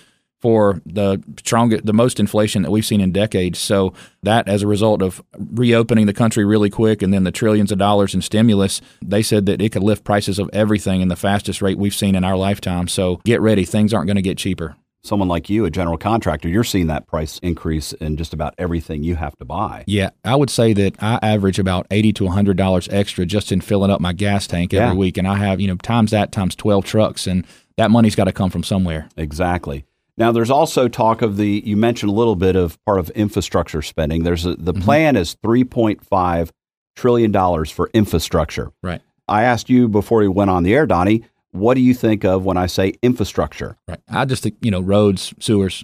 for 0.42 0.82
the 0.86 1.24
strongest, 1.40 1.86
the 1.86 1.94
most 1.94 2.20
inflation 2.20 2.64
that 2.64 2.72
we've 2.72 2.86
seen 2.86 3.00
in 3.00 3.12
decades. 3.12 3.60
So 3.60 3.94
that, 4.24 4.48
as 4.48 4.64
a 4.64 4.68
result 4.68 5.02
of 5.02 5.24
reopening 5.38 6.08
the 6.08 6.14
country 6.14 6.44
really 6.44 6.70
quick, 6.70 7.02
and 7.02 7.14
then 7.14 7.24
the 7.24 7.32
trillions 7.32 7.72
of 7.72 7.78
dollars 7.78 8.14
in 8.14 8.22
stimulus, 8.22 8.82
they 9.02 9.22
said 9.22 9.46
that 9.46 9.62
it 9.62 9.72
could 9.72 9.84
lift 9.84 10.04
prices 10.04 10.40
of 10.40 10.50
everything 10.52 11.02
in 11.02 11.08
the 11.08 11.16
fastest 11.16 11.62
rate 11.62 11.78
we've 11.78 11.96
seen 11.96 12.16
in 12.16 12.24
our 12.24 12.36
lifetime. 12.36 12.88
So 12.88 13.22
get 13.24 13.40
ready; 13.40 13.64
things 13.64 13.94
aren't 13.94 14.08
going 14.08 14.16
to 14.16 14.22
get 14.22 14.38
cheaper. 14.38 14.76
Someone 15.04 15.28
like 15.28 15.50
you, 15.50 15.66
a 15.66 15.72
general 15.72 15.98
contractor, 15.98 16.48
you're 16.48 16.64
seeing 16.64 16.86
that 16.88 17.08
price 17.08 17.40
increase 17.40 17.92
in 17.94 18.18
just 18.18 18.36
about 18.36 18.54
everything 18.60 19.02
you 19.02 19.16
have 19.16 19.36
to 19.38 19.46
buy. 19.46 19.84
Yeah, 19.88 20.12
I 20.24 20.36
would 20.36 20.52
say 20.52 20.74
that 20.74 21.02
I 21.02 21.18
average 21.24 21.58
about 21.58 21.88
eighty 21.92 22.14
to 22.14 22.28
hundred 22.28 22.58
dollars 22.58 22.88
extra 22.90 23.26
just 23.26 23.52
in 23.52 23.62
filling 23.62 23.92
up 23.92 24.02
my 24.02 24.14
gas 24.14 24.48
tank 24.48 24.74
every 24.74 24.96
yeah. 24.96 25.00
week, 25.00 25.18
and 25.18 25.28
I 25.28 25.38
have 25.38 25.60
you 25.60 25.68
know 25.68 25.76
times 25.78 26.12
that 26.12 26.32
times 26.32 26.56
twelve 26.56 26.86
trucks, 26.86 27.28
and 27.28 27.46
that 27.78 27.92
money's 27.92 28.16
got 28.16 28.26
to 28.26 28.32
come 28.32 28.50
from 28.50 28.64
somewhere. 28.64 29.10
Exactly. 29.18 29.86
Now, 30.22 30.32
there's 30.32 30.52
also 30.52 30.88
talk 30.88 31.24
of 31.24 31.38
the, 31.38 31.64
you 31.66 31.76
mentioned 31.76 32.12
a 32.12 32.14
little 32.14 32.36
bit 32.36 32.56
of 32.56 32.78
part 32.86 33.00
of 33.00 33.10
infrastructure 33.10 33.82
spending. 33.82 34.22
There's 34.22 34.46
a, 34.46 34.54
the 34.54 34.72
mm-hmm. 34.72 34.84
plan 34.84 35.16
is 35.16 35.36
$3.5 35.44 36.52
trillion 36.96 37.66
for 37.66 37.90
infrastructure. 37.96 38.72
Right. 38.84 39.02
I 39.28 39.42
asked 39.46 39.68
you 39.68 39.88
before 39.88 40.20
we 40.20 40.28
went 40.28 40.52
on 40.52 40.62
the 40.62 40.76
air, 40.76 40.86
Donnie, 40.86 41.24
what 41.54 41.74
do 41.74 41.82
you 41.82 41.96
think 41.96 42.24
of 42.24 42.46
when 42.46 42.56
I 42.56 42.68
say 42.68 42.94
infrastructure? 43.02 43.78
Right. 43.88 43.98
I 44.10 44.26
just 44.26 44.44
think, 44.44 44.58
you 44.62 44.70
know, 44.70 44.80
roads, 44.80 45.34
sewers, 45.40 45.84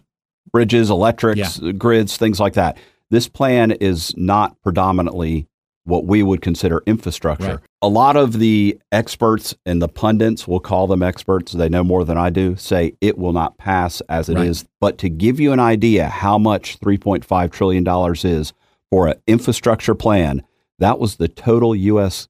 bridges, 0.51 0.91
electrics, 0.91 1.59
yeah. 1.59 1.71
grids, 1.71 2.15
things 2.15 2.39
like 2.39 2.53
that. 2.53 2.77
This 3.09 3.27
plan 3.27 3.71
is 3.71 4.15
not 4.17 4.61
predominantly 4.61 5.47
what 5.87 6.06
we 6.06 6.21
would 6.21 6.41
consider 6.41 6.83
infrastructure. 6.85 7.47
Right. 7.47 7.59
A 7.81 7.87
lot 7.87 8.17
of 8.17 8.39
the 8.39 8.77
experts 8.91 9.56
and 9.65 9.81
the 9.81 9.87
pundits, 9.87 10.47
we'll 10.47 10.59
call 10.59 10.85
them 10.85 11.01
experts, 11.01 11.53
they 11.53 11.69
know 11.69 11.83
more 11.83 12.03
than 12.03 12.17
I 12.17 12.29
do, 12.29 12.56
say 12.57 12.94
it 12.99 13.17
will 13.17 13.31
not 13.31 13.57
pass 13.57 14.01
as 14.09 14.27
it 14.27 14.35
right. 14.35 14.47
is. 14.47 14.65
But 14.81 14.97
to 14.99 15.09
give 15.09 15.39
you 15.39 15.53
an 15.53 15.59
idea 15.59 16.07
how 16.07 16.37
much 16.37 16.79
$3.5 16.79 17.51
trillion 17.51 17.87
is 18.23 18.53
for 18.91 19.07
an 19.07 19.15
infrastructure 19.27 19.95
plan, 19.95 20.44
that 20.79 20.99
was 20.99 21.15
the 21.15 21.29
total 21.29 21.73
U.S. 21.73 22.27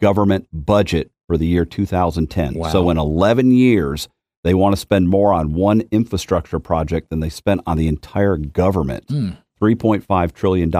government 0.00 0.46
budget 0.52 1.10
for 1.26 1.38
the 1.38 1.46
year 1.46 1.64
2010. 1.64 2.54
Wow. 2.54 2.68
So 2.68 2.90
in 2.90 2.98
11 2.98 3.50
years, 3.52 4.08
they 4.44 4.52
want 4.52 4.74
to 4.74 4.80
spend 4.80 5.08
more 5.08 5.32
on 5.32 5.54
one 5.54 5.82
infrastructure 5.90 6.58
project 6.58 7.08
than 7.08 7.20
they 7.20 7.30
spent 7.30 7.62
on 7.66 7.78
the 7.78 7.88
entire 7.88 8.36
government. 8.36 9.06
Mm. 9.06 9.38
$3.5 9.60 10.32
trillion. 10.32 10.70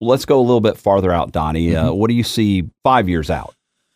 Let's 0.00 0.24
go 0.24 0.38
a 0.38 0.42
little 0.42 0.60
bit 0.60 0.76
farther 0.76 1.12
out, 1.12 1.32
Donnie. 1.32 1.74
Uh, 1.74 1.80
mm-hmm. 1.80 1.88
Uh, 1.88 1.92
what 1.94 2.08
do 2.08 2.14
you 2.14 2.22
see 2.22 2.68
five 2.84 3.08
years 3.08 3.30
out? 3.30 3.54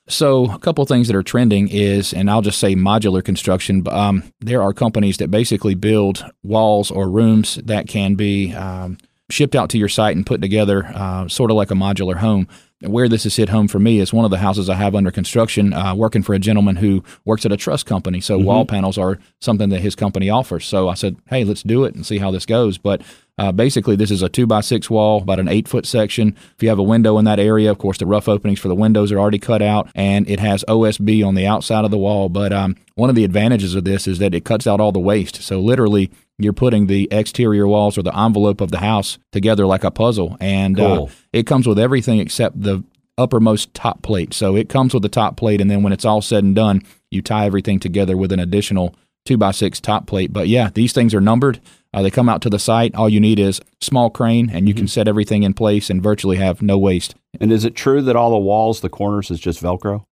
So, 0.09 0.51
a 0.51 0.59
couple 0.59 0.83
of 0.83 0.89
things 0.89 1.07
that 1.07 1.17
are 1.17 1.23
trending 1.23 1.69
is, 1.69 2.13
and 2.13 2.29
I'll 2.29 2.43
just 2.43 2.59
say 2.59 2.75
modular 2.75 3.25
construction. 3.25 3.87
Um, 3.89 4.25
there 4.41 4.61
are 4.61 4.73
companies 4.73 5.19
that 5.19 5.31
basically 5.31 5.77
build 5.77 6.25
walls 6.43 6.91
or 6.91 7.09
rooms 7.09 7.55
that 7.65 7.87
can 7.87 8.17
be 8.17 8.53
um, 8.53 8.99
shipped 9.31 9.55
out 9.55 9.71
to 9.71 9.79
your 9.79 9.89
site 9.89 10.17
and 10.17 10.27
put 10.27 10.43
together, 10.43 10.87
uh, 10.93 11.29
sort 11.29 11.53
of 11.53 11.57
like 11.57 11.71
a 11.71 11.75
modular 11.75 12.17
home 12.17 12.49
where 12.87 13.09
this 13.09 13.25
has 13.25 13.37
hit 13.37 13.49
home 13.49 13.69
for 13.69 13.79
me 13.79 13.99
is 14.01 14.13
one 14.13 14.25
of 14.25 14.31
the 14.31 14.39
houses 14.39 14.69
I 14.69 14.75
have 14.75 14.95
under 14.95 15.11
construction, 15.11 15.73
uh, 15.73 15.95
working 15.95 16.23
for 16.23 16.35
a 16.35 16.39
gentleman 16.39 16.77
who 16.77 17.03
works 17.25 17.45
at 17.47 17.53
a 17.53 17.57
truss 17.57 17.83
company. 17.83 18.21
So 18.21 18.37
mm-hmm. 18.37 18.47
wall 18.47 18.65
panels 18.67 18.99
are 18.99 19.19
something 19.41 19.69
that 19.71 19.81
his 19.81 19.95
company 19.95 20.31
offers. 20.31 20.67
So 20.67 20.89
I 20.89 20.95
said, 20.95 21.17
hey, 21.27 21.45
let's 21.45 21.63
do 21.63 21.85
it 21.85 21.95
and 21.95 22.05
see 22.05 22.19
how 22.19 22.31
this 22.31 22.47
goes. 22.47 22.79
But 22.79 23.03
uh, 23.39 23.51
basically, 23.51 23.97
this 23.97 24.11
is 24.11 24.23
a 24.23 24.29
two 24.29 24.47
by 24.47 24.61
six 24.61 24.91
wall, 24.91 25.23
about 25.23 25.41
an 25.41 25.49
eight 25.49 25.67
foot 25.67 25.87
section. 25.87 26.37
If 26.55 26.63
you 26.63 26.69
have 26.69 26.79
a 26.79 26.83
window 26.83 27.17
in 27.19 27.25
that 27.25 27.41
area, 27.41 27.71
of 27.71 27.79
course, 27.79 27.99
the 27.99 28.07
rough 28.07 28.29
openings 28.29 28.61
for 28.61 28.69
the 28.69 28.75
windows 28.75 29.11
are 29.11 29.19
already 29.19 29.39
cut 29.39 29.63
out, 29.63 29.91
and 29.95 30.29
it 30.29 30.39
has 30.39 30.65
OSB 30.69 31.27
on 31.27 31.35
the 31.35 31.47
outside 31.47 31.85
of 31.85 31.91
the 31.91 31.99
wall. 31.99 32.29
But 32.29 32.53
um, 32.53 32.77
one 32.95 33.09
of 33.09 33.17
the 33.17 33.25
advantages 33.25 33.75
of 33.75 33.85
this 33.85 34.07
is 34.07 34.19
that 34.19 34.35
it 34.35 34.45
cuts 34.45 34.67
out 34.67 34.81
all 34.81 34.93
the 34.93 35.01
waste. 35.01 35.43
So 35.43 35.61
literally, 35.61 36.11
you're 36.43 36.53
putting 36.53 36.87
the 36.87 37.09
exterior 37.11 37.67
walls 37.67 37.97
or 37.97 38.03
the 38.03 38.17
envelope 38.17 38.61
of 38.61 38.71
the 38.71 38.79
house 38.79 39.19
together 39.33 39.67
like 39.67 39.85
a 39.85 39.91
puzzle, 39.91 40.37
and 40.41 40.79
uh, 40.79 40.97
cool. 40.97 41.07
uh, 41.07 41.13
it 41.33 41.47
comes 41.47 41.67
with 41.67 41.79
everything 41.79 42.19
except 42.19 42.61
the 42.61 42.85
uppermost 43.19 43.73
top 43.75 44.03
plate. 44.03 44.35
So 44.35 44.57
it 44.57 44.69
comes 44.69 44.95
with 44.95 45.03
the 45.03 45.09
top 45.09 45.37
plate, 45.37 45.61
and 45.61 45.71
then 45.71 45.83
when 45.83 45.93
it's 45.93 46.05
all 46.05 46.23
said 46.23 46.45
and 46.45 46.55
done, 46.55 46.83
you 47.11 47.23
tie 47.23 47.47
everything 47.47 47.79
together 47.79 48.17
with 48.17 48.33
an 48.33 48.41
additional 48.41 48.95
two 49.25 49.37
by 49.37 49.51
six 49.51 49.81
top 49.81 50.07
plate. 50.07 50.33
But 50.33 50.49
yeah, 50.49 50.71
these 50.73 50.93
things 50.93 51.15
are 51.15 51.21
numbered. 51.21 51.61
Uh, 51.95 52.03
they 52.03 52.11
come 52.11 52.29
out 52.29 52.41
to 52.43 52.51
the 52.51 52.59
site. 52.59 52.95
All 52.95 53.09
you 53.09 53.21
need 53.21 53.39
is 53.39 53.61
small 53.81 54.11
crane, 54.11 54.51
and 54.51 54.67
you 54.67 54.75
can 54.75 54.89
set 54.89 55.09
everything 55.09 55.43
in 55.43 55.55
place 55.55 55.91
and 55.91 56.03
virtually 56.03 56.37
have 56.39 56.63
no 56.63 56.79
waste. 56.79 57.15
And 57.41 57.53
is 57.53 57.65
it 57.65 57.77
true 57.77 58.03
that 58.03 58.17
all 58.17 58.31
the 58.31 58.39
walls, 58.39 58.81
the 58.81 58.89
corners, 58.89 59.31
is 59.31 59.41
just 59.41 59.63
Velcro? 59.63 60.05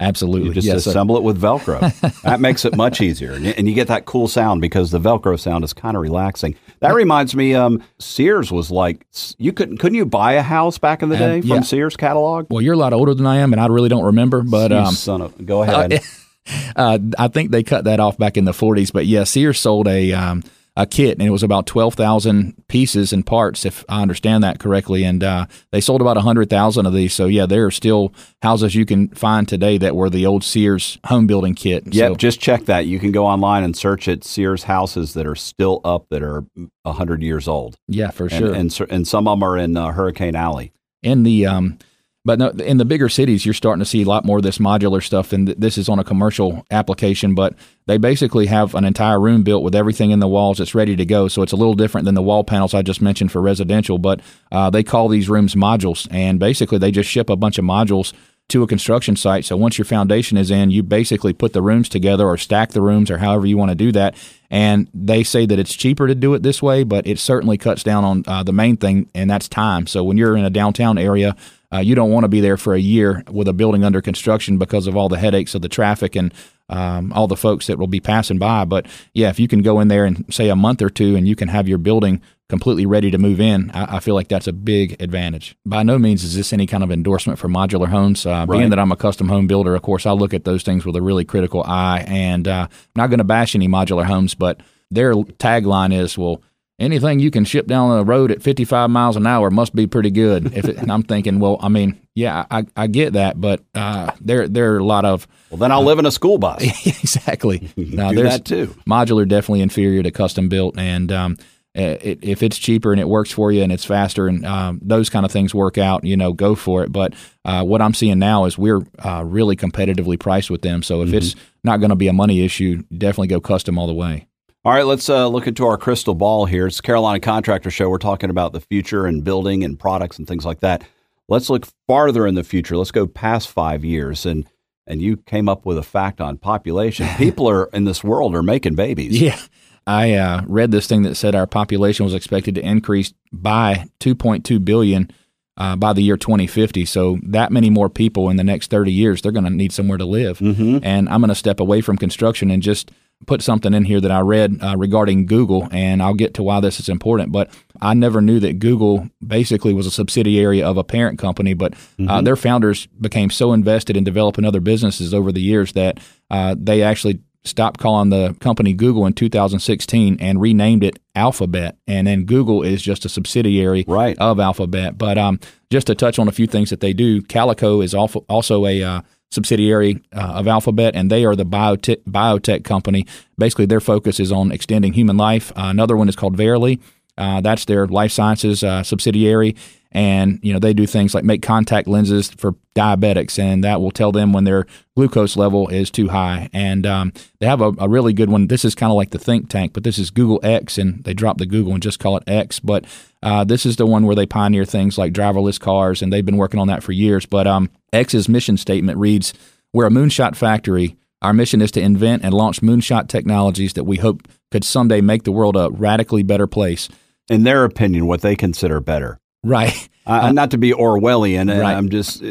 Absolutely. 0.00 0.48
You 0.48 0.54
just 0.54 0.66
yes, 0.66 0.86
assemble 0.86 1.16
it 1.16 1.22
with 1.22 1.40
Velcro. 1.40 1.80
that 2.22 2.40
makes 2.40 2.64
it 2.64 2.76
much 2.76 3.00
easier, 3.00 3.32
and 3.32 3.68
you, 3.68 3.74
get 3.74 3.86
that 3.88 4.06
cool 4.06 4.26
sound 4.26 4.60
because 4.60 4.90
the 4.90 4.98
Velcro 4.98 5.38
sound 5.38 5.62
is 5.62 5.72
kind 5.72 5.96
of 5.96 6.02
relaxing. 6.02 6.56
That 6.80 6.94
reminds 6.94 7.36
me, 7.36 7.54
um, 7.54 7.82
Sears 8.00 8.50
was 8.50 8.72
like 8.72 9.06
you 9.38 9.52
couldn't 9.52 9.78
couldn't 9.78 9.96
you 9.96 10.04
buy 10.04 10.32
a 10.32 10.42
house 10.42 10.78
back 10.78 11.02
in 11.02 11.10
the 11.10 11.16
Uh, 11.16 11.18
day 11.18 11.40
from. 11.42 11.62
Sears 11.62 11.96
catalog? 11.96 12.46
Well, 12.50 12.60
you're 12.60 12.74
a 12.74 12.78
lot 12.78 12.92
older 12.92 13.14
than 13.14 13.26
I 13.26 13.36
am, 13.36 13.52
and 13.52 13.60
I 13.60 13.66
really 13.66 13.88
don't 13.88 14.04
remember. 14.04 14.42
But 14.42 14.72
um, 14.72 14.94
son 14.94 15.22
of, 15.22 15.46
go 15.46 15.62
ahead. 15.62 16.00
uh, 16.76 16.98
I 17.16 17.28
think 17.28 17.52
they 17.52 17.62
cut 17.62 17.84
that 17.84 18.00
off 18.00 18.18
back 18.18 18.36
in 18.36 18.44
the 18.44 18.52
40s. 18.52 18.92
But 18.92 19.06
yeah, 19.06 19.24
Sears 19.24 19.60
sold 19.60 19.86
a 19.86 20.12
um, 20.12 20.42
a 20.76 20.86
kit, 20.86 21.18
and 21.18 21.22
it 21.26 21.30
was 21.30 21.44
about 21.44 21.66
12,000 21.66 22.66
pieces 22.68 23.12
and 23.12 23.24
parts, 23.24 23.64
if 23.64 23.84
I 23.88 24.02
understand 24.02 24.42
that 24.42 24.58
correctly. 24.58 25.04
And 25.04 25.22
uh, 25.22 25.46
they 25.70 25.80
sold 25.80 26.00
about 26.00 26.16
100,000 26.16 26.84
of 26.86 26.92
these. 26.92 27.14
So 27.14 27.26
yeah, 27.26 27.46
there 27.46 27.64
are 27.66 27.70
still 27.70 28.12
houses 28.42 28.74
you 28.74 28.84
can 28.84 29.08
find 29.10 29.46
today 29.48 29.78
that 29.78 29.94
were 29.94 30.10
the 30.10 30.26
old 30.26 30.42
Sears 30.42 30.98
home 31.06 31.28
building 31.28 31.54
kit. 31.54 31.84
Yep, 31.94 32.10
So, 32.12 32.16
just 32.16 32.40
check 32.40 32.64
that. 32.64 32.86
You 32.86 32.98
can 32.98 33.12
go 33.12 33.24
online 33.24 33.62
and 33.62 33.76
search 33.76 34.08
at 34.08 34.24
Sears 34.24 34.64
houses 34.64 35.14
that 35.14 35.26
are 35.26 35.36
still 35.36 35.80
up 35.84 36.06
that 36.10 36.22
are 36.22 36.44
hundred 36.84 37.22
years 37.22 37.46
old, 37.48 37.76
yeah, 37.88 38.10
for 38.10 38.28
sure. 38.28 38.52
and 38.52 38.72
cer- 38.72 38.86
and 38.90 39.06
some 39.06 39.26
of 39.28 39.38
them 39.38 39.42
are 39.48 39.56
in 39.56 39.76
uh, 39.76 39.90
Hurricane 39.92 40.34
Alley. 40.36 40.72
in 41.02 41.22
the 41.22 41.46
um 41.46 41.78
but 42.24 42.38
no, 42.38 42.48
in 42.48 42.78
the 42.78 42.84
bigger 42.84 43.08
cities 43.08 43.44
you're 43.44 43.54
starting 43.54 43.80
to 43.80 43.84
see 43.84 44.02
a 44.02 44.06
lot 44.06 44.24
more 44.24 44.38
of 44.38 44.42
this 44.42 44.58
modular 44.58 45.02
stuff 45.02 45.32
and 45.32 45.46
th- 45.48 45.58
this 45.58 45.78
is 45.78 45.88
on 45.88 45.98
a 45.98 46.04
commercial 46.04 46.66
application 46.70 47.34
but 47.34 47.54
they 47.86 47.98
basically 47.98 48.46
have 48.46 48.74
an 48.74 48.84
entire 48.84 49.20
room 49.20 49.42
built 49.42 49.62
with 49.62 49.74
everything 49.74 50.10
in 50.10 50.20
the 50.20 50.28
walls 50.28 50.58
that's 50.58 50.74
ready 50.74 50.96
to 50.96 51.04
go. 51.04 51.28
So 51.28 51.42
it's 51.42 51.52
a 51.52 51.56
little 51.56 51.74
different 51.74 52.06
than 52.06 52.14
the 52.14 52.22
wall 52.22 52.44
panels 52.44 52.74
i 52.74 52.82
just 52.82 53.02
mentioned 53.02 53.30
for 53.30 53.40
residential 53.40 53.98
but 53.98 54.20
uh, 54.50 54.70
they 54.70 54.82
call 54.82 55.08
these 55.08 55.28
rooms 55.28 55.54
modules 55.54 56.08
and 56.10 56.38
basically 56.38 56.78
they 56.78 56.90
just 56.90 57.10
ship 57.10 57.30
a 57.30 57.36
bunch 57.36 57.58
of 57.58 57.64
modules 57.64 58.12
to 58.48 58.62
a 58.62 58.66
construction 58.66 59.16
site. 59.16 59.44
So 59.44 59.56
once 59.56 59.78
your 59.78 59.84
foundation 59.86 60.36
is 60.36 60.50
in 60.50 60.70
you 60.70 60.82
basically 60.82 61.32
put 61.32 61.52
the 61.52 61.62
rooms 61.62 61.88
together 61.88 62.26
or 62.26 62.36
stack 62.36 62.70
the 62.70 62.82
rooms 62.82 63.10
or 63.10 63.18
however 63.18 63.46
you 63.46 63.56
want 63.56 63.70
to 63.70 63.74
do 63.74 63.90
that 63.92 64.14
and 64.50 64.88
they 64.92 65.22
say 65.22 65.46
that 65.46 65.58
it's 65.58 65.74
cheaper 65.74 66.06
to 66.06 66.14
do 66.14 66.34
it 66.34 66.42
this 66.42 66.62
way 66.62 66.84
but 66.84 67.06
it 67.06 67.18
certainly 67.18 67.56
cuts 67.56 67.82
down 67.82 68.04
on 68.04 68.22
uh, 68.26 68.42
the 68.42 68.52
main 68.52 68.76
thing 68.76 69.08
and 69.14 69.30
that's 69.30 69.48
time. 69.48 69.86
So 69.86 70.04
when 70.04 70.18
you're 70.18 70.36
in 70.36 70.44
a 70.44 70.50
downtown 70.50 70.98
area 70.98 71.34
uh, 71.74 71.78
you 71.80 71.94
don't 71.94 72.10
want 72.10 72.24
to 72.24 72.28
be 72.28 72.40
there 72.40 72.56
for 72.56 72.74
a 72.74 72.78
year 72.78 73.24
with 73.30 73.48
a 73.48 73.52
building 73.52 73.82
under 73.84 74.00
construction 74.00 74.58
because 74.58 74.86
of 74.86 74.96
all 74.96 75.08
the 75.08 75.18
headaches 75.18 75.54
of 75.54 75.62
the 75.62 75.68
traffic 75.68 76.14
and 76.14 76.32
um, 76.68 77.12
all 77.12 77.26
the 77.26 77.36
folks 77.36 77.66
that 77.66 77.78
will 77.78 77.86
be 77.88 78.00
passing 78.00 78.38
by. 78.38 78.64
But 78.64 78.86
yeah, 79.12 79.28
if 79.28 79.40
you 79.40 79.48
can 79.48 79.62
go 79.62 79.80
in 79.80 79.88
there 79.88 80.04
and 80.04 80.24
say 80.32 80.48
a 80.48 80.56
month 80.56 80.82
or 80.82 80.90
two 80.90 81.16
and 81.16 81.26
you 81.26 81.34
can 81.36 81.48
have 81.48 81.68
your 81.68 81.78
building 81.78 82.22
completely 82.48 82.86
ready 82.86 83.10
to 83.10 83.18
move 83.18 83.40
in, 83.40 83.70
I, 83.72 83.96
I 83.96 84.00
feel 84.00 84.14
like 84.14 84.28
that's 84.28 84.46
a 84.46 84.52
big 84.52 85.00
advantage. 85.02 85.56
By 85.66 85.82
no 85.82 85.98
means 85.98 86.22
is 86.22 86.36
this 86.36 86.52
any 86.52 86.66
kind 86.66 86.84
of 86.84 86.90
endorsement 86.90 87.38
for 87.38 87.48
modular 87.48 87.88
homes. 87.88 88.24
Uh, 88.24 88.44
Right. 88.46 88.58
Being 88.58 88.70
that 88.70 88.78
I'm 88.78 88.92
a 88.92 88.96
custom 88.96 89.28
home 89.28 89.46
builder, 89.46 89.74
of 89.74 89.82
course, 89.82 90.06
I 90.06 90.12
look 90.12 90.32
at 90.34 90.44
those 90.44 90.62
things 90.62 90.84
with 90.84 90.94
a 90.96 91.02
really 91.02 91.24
critical 91.24 91.62
eye. 91.64 92.04
And 92.06 92.46
uh, 92.46 92.68
I'm 92.70 92.92
not 92.94 93.08
going 93.08 93.18
to 93.18 93.24
bash 93.24 93.54
any 93.54 93.68
modular 93.68 94.04
homes, 94.04 94.34
but 94.34 94.60
their 94.90 95.12
tagline 95.14 95.92
is, 95.98 96.16
well, 96.16 96.42
anything 96.84 97.18
you 97.20 97.30
can 97.30 97.44
ship 97.44 97.66
down 97.66 97.96
the 97.96 98.04
road 98.04 98.30
at 98.30 98.42
55 98.42 98.90
miles 98.90 99.16
an 99.16 99.26
hour 99.26 99.50
must 99.50 99.74
be 99.74 99.86
pretty 99.86 100.10
good. 100.10 100.52
If 100.56 100.66
it, 100.66 100.76
and 100.76 100.92
I'm 100.92 101.02
thinking, 101.02 101.40
well, 101.40 101.56
I 101.60 101.68
mean, 101.68 101.98
yeah, 102.14 102.44
I, 102.50 102.64
I 102.76 102.86
get 102.86 103.14
that, 103.14 103.40
but 103.40 103.60
uh, 103.74 104.12
there 104.20 104.46
there 104.46 104.74
are 104.74 104.78
a 104.78 104.84
lot 104.84 105.04
of 105.04 105.26
Well, 105.50 105.58
then 105.58 105.72
I'll 105.72 105.82
live 105.84 105.98
in 105.98 106.06
a 106.06 106.12
school 106.12 106.38
bus. 106.38 106.62
exactly. 106.86 107.70
Now, 107.76 108.10
do 108.10 108.16
there's 108.16 108.34
that 108.34 108.44
too. 108.44 108.74
modular 108.88 109.26
definitely 109.26 109.62
inferior 109.62 110.02
to 110.02 110.10
custom 110.10 110.48
built, 110.48 110.78
and 110.78 111.10
um, 111.10 111.36
uh, 111.76 111.98
it, 112.00 112.18
if 112.22 112.42
it's 112.42 112.56
cheaper 112.56 112.92
and 112.92 113.00
it 113.00 113.08
works 113.08 113.32
for 113.32 113.50
you 113.50 113.60
and 113.62 113.72
it's 113.72 113.84
faster 113.84 114.28
and 114.28 114.46
um, 114.46 114.78
those 114.80 115.10
kind 115.10 115.26
of 115.26 115.32
things 115.32 115.52
work 115.52 115.76
out, 115.76 116.04
you 116.04 116.16
know, 116.16 116.32
go 116.32 116.54
for 116.54 116.84
it. 116.84 116.92
But 116.92 117.14
uh, 117.44 117.64
what 117.64 117.82
I'm 117.82 117.94
seeing 117.94 118.20
now 118.20 118.44
is 118.44 118.56
we're 118.56 118.82
uh, 119.04 119.24
really 119.26 119.56
competitively 119.56 120.16
priced 120.18 120.50
with 120.50 120.62
them. 120.62 120.82
So 120.84 121.02
if 121.02 121.08
Mm-hmm. 121.08 121.16
it's 121.18 121.34
not 121.64 121.80
going 121.80 121.90
to 121.90 121.96
be 121.96 122.06
a 122.06 122.12
money 122.12 122.44
issue, 122.44 122.84
definitely 122.96 123.26
go 123.26 123.40
custom 123.40 123.76
all 123.76 123.88
the 123.88 123.94
way. 123.94 124.28
All 124.66 124.72
right, 124.72 124.86
let's 124.86 125.10
uh, 125.10 125.28
look 125.28 125.46
into 125.46 125.66
our 125.66 125.76
crystal 125.76 126.14
ball 126.14 126.46
here. 126.46 126.66
It's 126.66 126.78
the 126.78 126.82
Carolina 126.82 127.20
Contractor 127.20 127.70
Show. 127.70 127.90
We're 127.90 127.98
talking 127.98 128.30
about 128.30 128.54
the 128.54 128.62
future 128.62 129.04
and 129.04 129.22
building 129.22 129.62
and 129.62 129.78
products 129.78 130.16
and 130.16 130.26
things 130.26 130.46
like 130.46 130.60
that. 130.60 130.84
Let's 131.28 131.50
look 131.50 131.66
farther 131.86 132.26
in 132.26 132.34
the 132.34 132.44
future. 132.44 132.78
Let's 132.78 132.90
go 132.90 133.06
past 133.06 133.48
five 133.48 133.84
years. 133.84 134.24
And 134.24 134.48
and 134.86 135.02
you 135.02 135.18
came 135.18 135.50
up 135.50 135.66
with 135.66 135.76
a 135.76 135.82
fact 135.82 136.18
on 136.18 136.38
population. 136.38 137.06
People 137.18 137.46
are 137.48 137.66
in 137.74 137.84
this 137.84 138.02
world 138.02 138.34
are 138.34 138.42
making 138.42 138.74
babies. 138.74 139.20
Yeah. 139.20 139.38
I 139.86 140.14
uh, 140.14 140.42
read 140.46 140.70
this 140.70 140.86
thing 140.86 141.02
that 141.02 141.16
said 141.16 141.34
our 141.34 141.46
population 141.46 142.04
was 142.04 142.14
expected 142.14 142.54
to 142.54 142.66
increase 142.66 143.12
by 143.32 143.86
2.2 144.00 144.64
billion 144.64 145.10
uh, 145.58 145.76
by 145.76 145.92
the 145.92 146.02
year 146.02 146.16
2050. 146.16 146.86
So 146.86 147.18
that 147.22 147.52
many 147.52 147.68
more 147.68 147.90
people 147.90 148.30
in 148.30 148.36
the 148.36 148.44
next 148.44 148.70
30 148.70 148.90
years, 148.90 149.20
they're 149.20 149.30
going 149.30 149.44
to 149.44 149.50
need 149.50 149.72
somewhere 149.72 149.98
to 149.98 150.06
live. 150.06 150.38
Mm-hmm. 150.38 150.78
And 150.82 151.10
I'm 151.10 151.20
going 151.20 151.28
to 151.28 151.34
step 151.34 151.60
away 151.60 151.82
from 151.82 151.98
construction 151.98 152.50
and 152.50 152.62
just 152.62 152.90
put 153.26 153.42
something 153.42 153.74
in 153.74 153.84
here 153.84 154.00
that 154.00 154.10
I 154.10 154.20
read 154.20 154.58
uh, 154.62 154.76
regarding 154.76 155.26
Google, 155.26 155.68
and 155.72 156.02
I'll 156.02 156.14
get 156.14 156.34
to 156.34 156.42
why 156.42 156.60
this 156.60 156.78
is 156.80 156.88
important. 156.88 157.32
But 157.32 157.50
I 157.80 157.94
never 157.94 158.20
knew 158.20 158.40
that 158.40 158.58
Google 158.58 159.08
basically 159.26 159.74
was 159.74 159.86
a 159.86 159.90
subsidiary 159.90 160.62
of 160.62 160.76
a 160.76 160.84
parent 160.84 161.18
company, 161.18 161.54
but 161.54 161.74
uh, 162.08 162.20
their 162.22 162.36
founders 162.36 162.86
became 163.00 163.30
so 163.30 163.52
invested 163.52 163.96
in 163.96 164.04
developing 164.04 164.44
other 164.44 164.60
businesses 164.60 165.12
over 165.14 165.32
the 165.32 165.40
years 165.40 165.72
that 165.72 165.98
uh, 166.30 166.54
they 166.58 166.82
actually 166.82 167.20
stopped 167.46 167.78
calling 167.78 168.08
the 168.08 168.34
company 168.40 168.72
Google 168.72 169.04
in 169.04 169.12
2016 169.12 170.16
and 170.18 170.40
renamed 170.40 170.82
it 170.82 170.98
Alphabet. 171.14 171.76
And 171.86 172.06
then 172.06 172.24
Google 172.24 172.62
is 172.62 172.80
just 172.80 173.04
a 173.04 173.08
subsidiary 173.10 173.84
Right. 173.86 174.16
of 174.18 174.40
Alphabet. 174.40 174.96
But 174.96 175.18
um, 175.18 175.38
just 175.70 175.86
to 175.88 175.94
touch 175.94 176.18
on 176.18 176.26
a 176.26 176.32
few 176.32 176.46
things 176.46 176.70
that 176.70 176.80
they 176.80 176.94
do, 176.94 177.20
Calico 177.20 177.82
is 177.82 177.94
also, 177.94 178.24
also 178.30 178.64
a 178.66 178.82
uh, 178.82 179.02
subsidiary 179.30 180.02
uh, 180.12 180.34
of 180.34 180.46
Alphabet, 180.48 180.94
and 180.94 181.10
they 181.10 181.24
are 181.24 181.36
the 181.36 181.44
biotech, 181.46 182.02
biotech 182.04 182.64
company. 182.64 183.06
Basically, 183.36 183.66
their 183.66 183.80
focus 183.80 184.20
is 184.20 184.32
on 184.32 184.52
extending 184.52 184.92
human 184.92 185.16
life. 185.16 185.50
Uh, 185.52 185.66
another 185.66 185.96
one 185.96 186.08
is 186.08 186.16
called 186.16 186.36
Verily. 186.36 186.80
Uh, 187.16 187.40
that's 187.40 187.64
their 187.64 187.86
life 187.86 188.10
sciences 188.10 188.64
uh, 188.64 188.82
subsidiary, 188.82 189.54
and 189.92 190.40
you 190.42 190.52
know 190.52 190.58
they 190.58 190.74
do 190.74 190.84
things 190.84 191.14
like 191.14 191.22
make 191.22 191.42
contact 191.42 191.86
lenses 191.86 192.30
for 192.30 192.56
diabetics, 192.74 193.38
and 193.38 193.62
that 193.62 193.80
will 193.80 193.92
tell 193.92 194.10
them 194.10 194.32
when 194.32 194.42
their 194.42 194.66
glucose 194.96 195.36
level 195.36 195.68
is 195.68 195.90
too 195.92 196.08
high. 196.08 196.48
And 196.52 196.84
um, 196.84 197.12
they 197.38 197.46
have 197.46 197.60
a, 197.60 197.72
a 197.78 197.88
really 197.88 198.12
good 198.12 198.30
one. 198.30 198.48
This 198.48 198.64
is 198.64 198.74
kind 198.74 198.90
of 198.90 198.96
like 198.96 199.10
the 199.10 199.18
think 199.18 199.48
tank, 199.48 199.72
but 199.72 199.84
this 199.84 199.96
is 199.96 200.10
Google 200.10 200.40
X, 200.42 200.76
and 200.76 201.04
they 201.04 201.14
dropped 201.14 201.38
the 201.38 201.46
Google 201.46 201.72
and 201.72 201.82
just 201.82 202.00
call 202.00 202.16
it 202.16 202.24
X. 202.26 202.58
But 202.58 202.84
uh, 203.24 203.42
this 203.42 203.64
is 203.64 203.76
the 203.76 203.86
one 203.86 204.04
where 204.04 204.14
they 204.14 204.26
pioneer 204.26 204.64
things 204.66 204.98
like 204.98 205.12
driverless 205.12 205.58
cars, 205.58 206.02
and 206.02 206.12
they've 206.12 206.24
been 206.24 206.36
working 206.36 206.60
on 206.60 206.68
that 206.68 206.82
for 206.82 206.92
years. 206.92 207.24
But 207.26 207.46
um, 207.46 207.70
X's 207.92 208.28
mission 208.28 208.56
statement 208.58 208.98
reads: 208.98 209.32
"We're 209.72 209.86
a 209.86 209.90
moonshot 209.90 210.36
factory." 210.36 210.96
Our 211.22 211.32
mission 211.32 211.62
is 211.62 211.70
to 211.72 211.80
invent 211.80 212.22
and 212.22 212.34
launch 212.34 212.60
moonshot 212.60 213.08
technologies 213.08 213.72
that 213.72 213.84
we 213.84 213.96
hope 213.96 214.28
could 214.52 214.62
someday 214.62 215.00
make 215.00 215.22
the 215.22 215.32
world 215.32 215.56
a 215.56 215.70
radically 215.70 216.22
better 216.22 216.46
place. 216.46 216.90
In 217.30 217.44
their 217.44 217.64
opinion, 217.64 218.06
what 218.06 218.20
they 218.20 218.36
consider 218.36 218.78
better. 218.80 219.18
Right. 219.42 219.88
Uh, 220.06 220.32
not 220.32 220.50
to 220.50 220.58
be 220.58 220.72
Orwellian, 220.72 221.50
and 221.50 221.60
Right. 221.60 221.74
I'm 221.74 221.88
just 221.88 222.22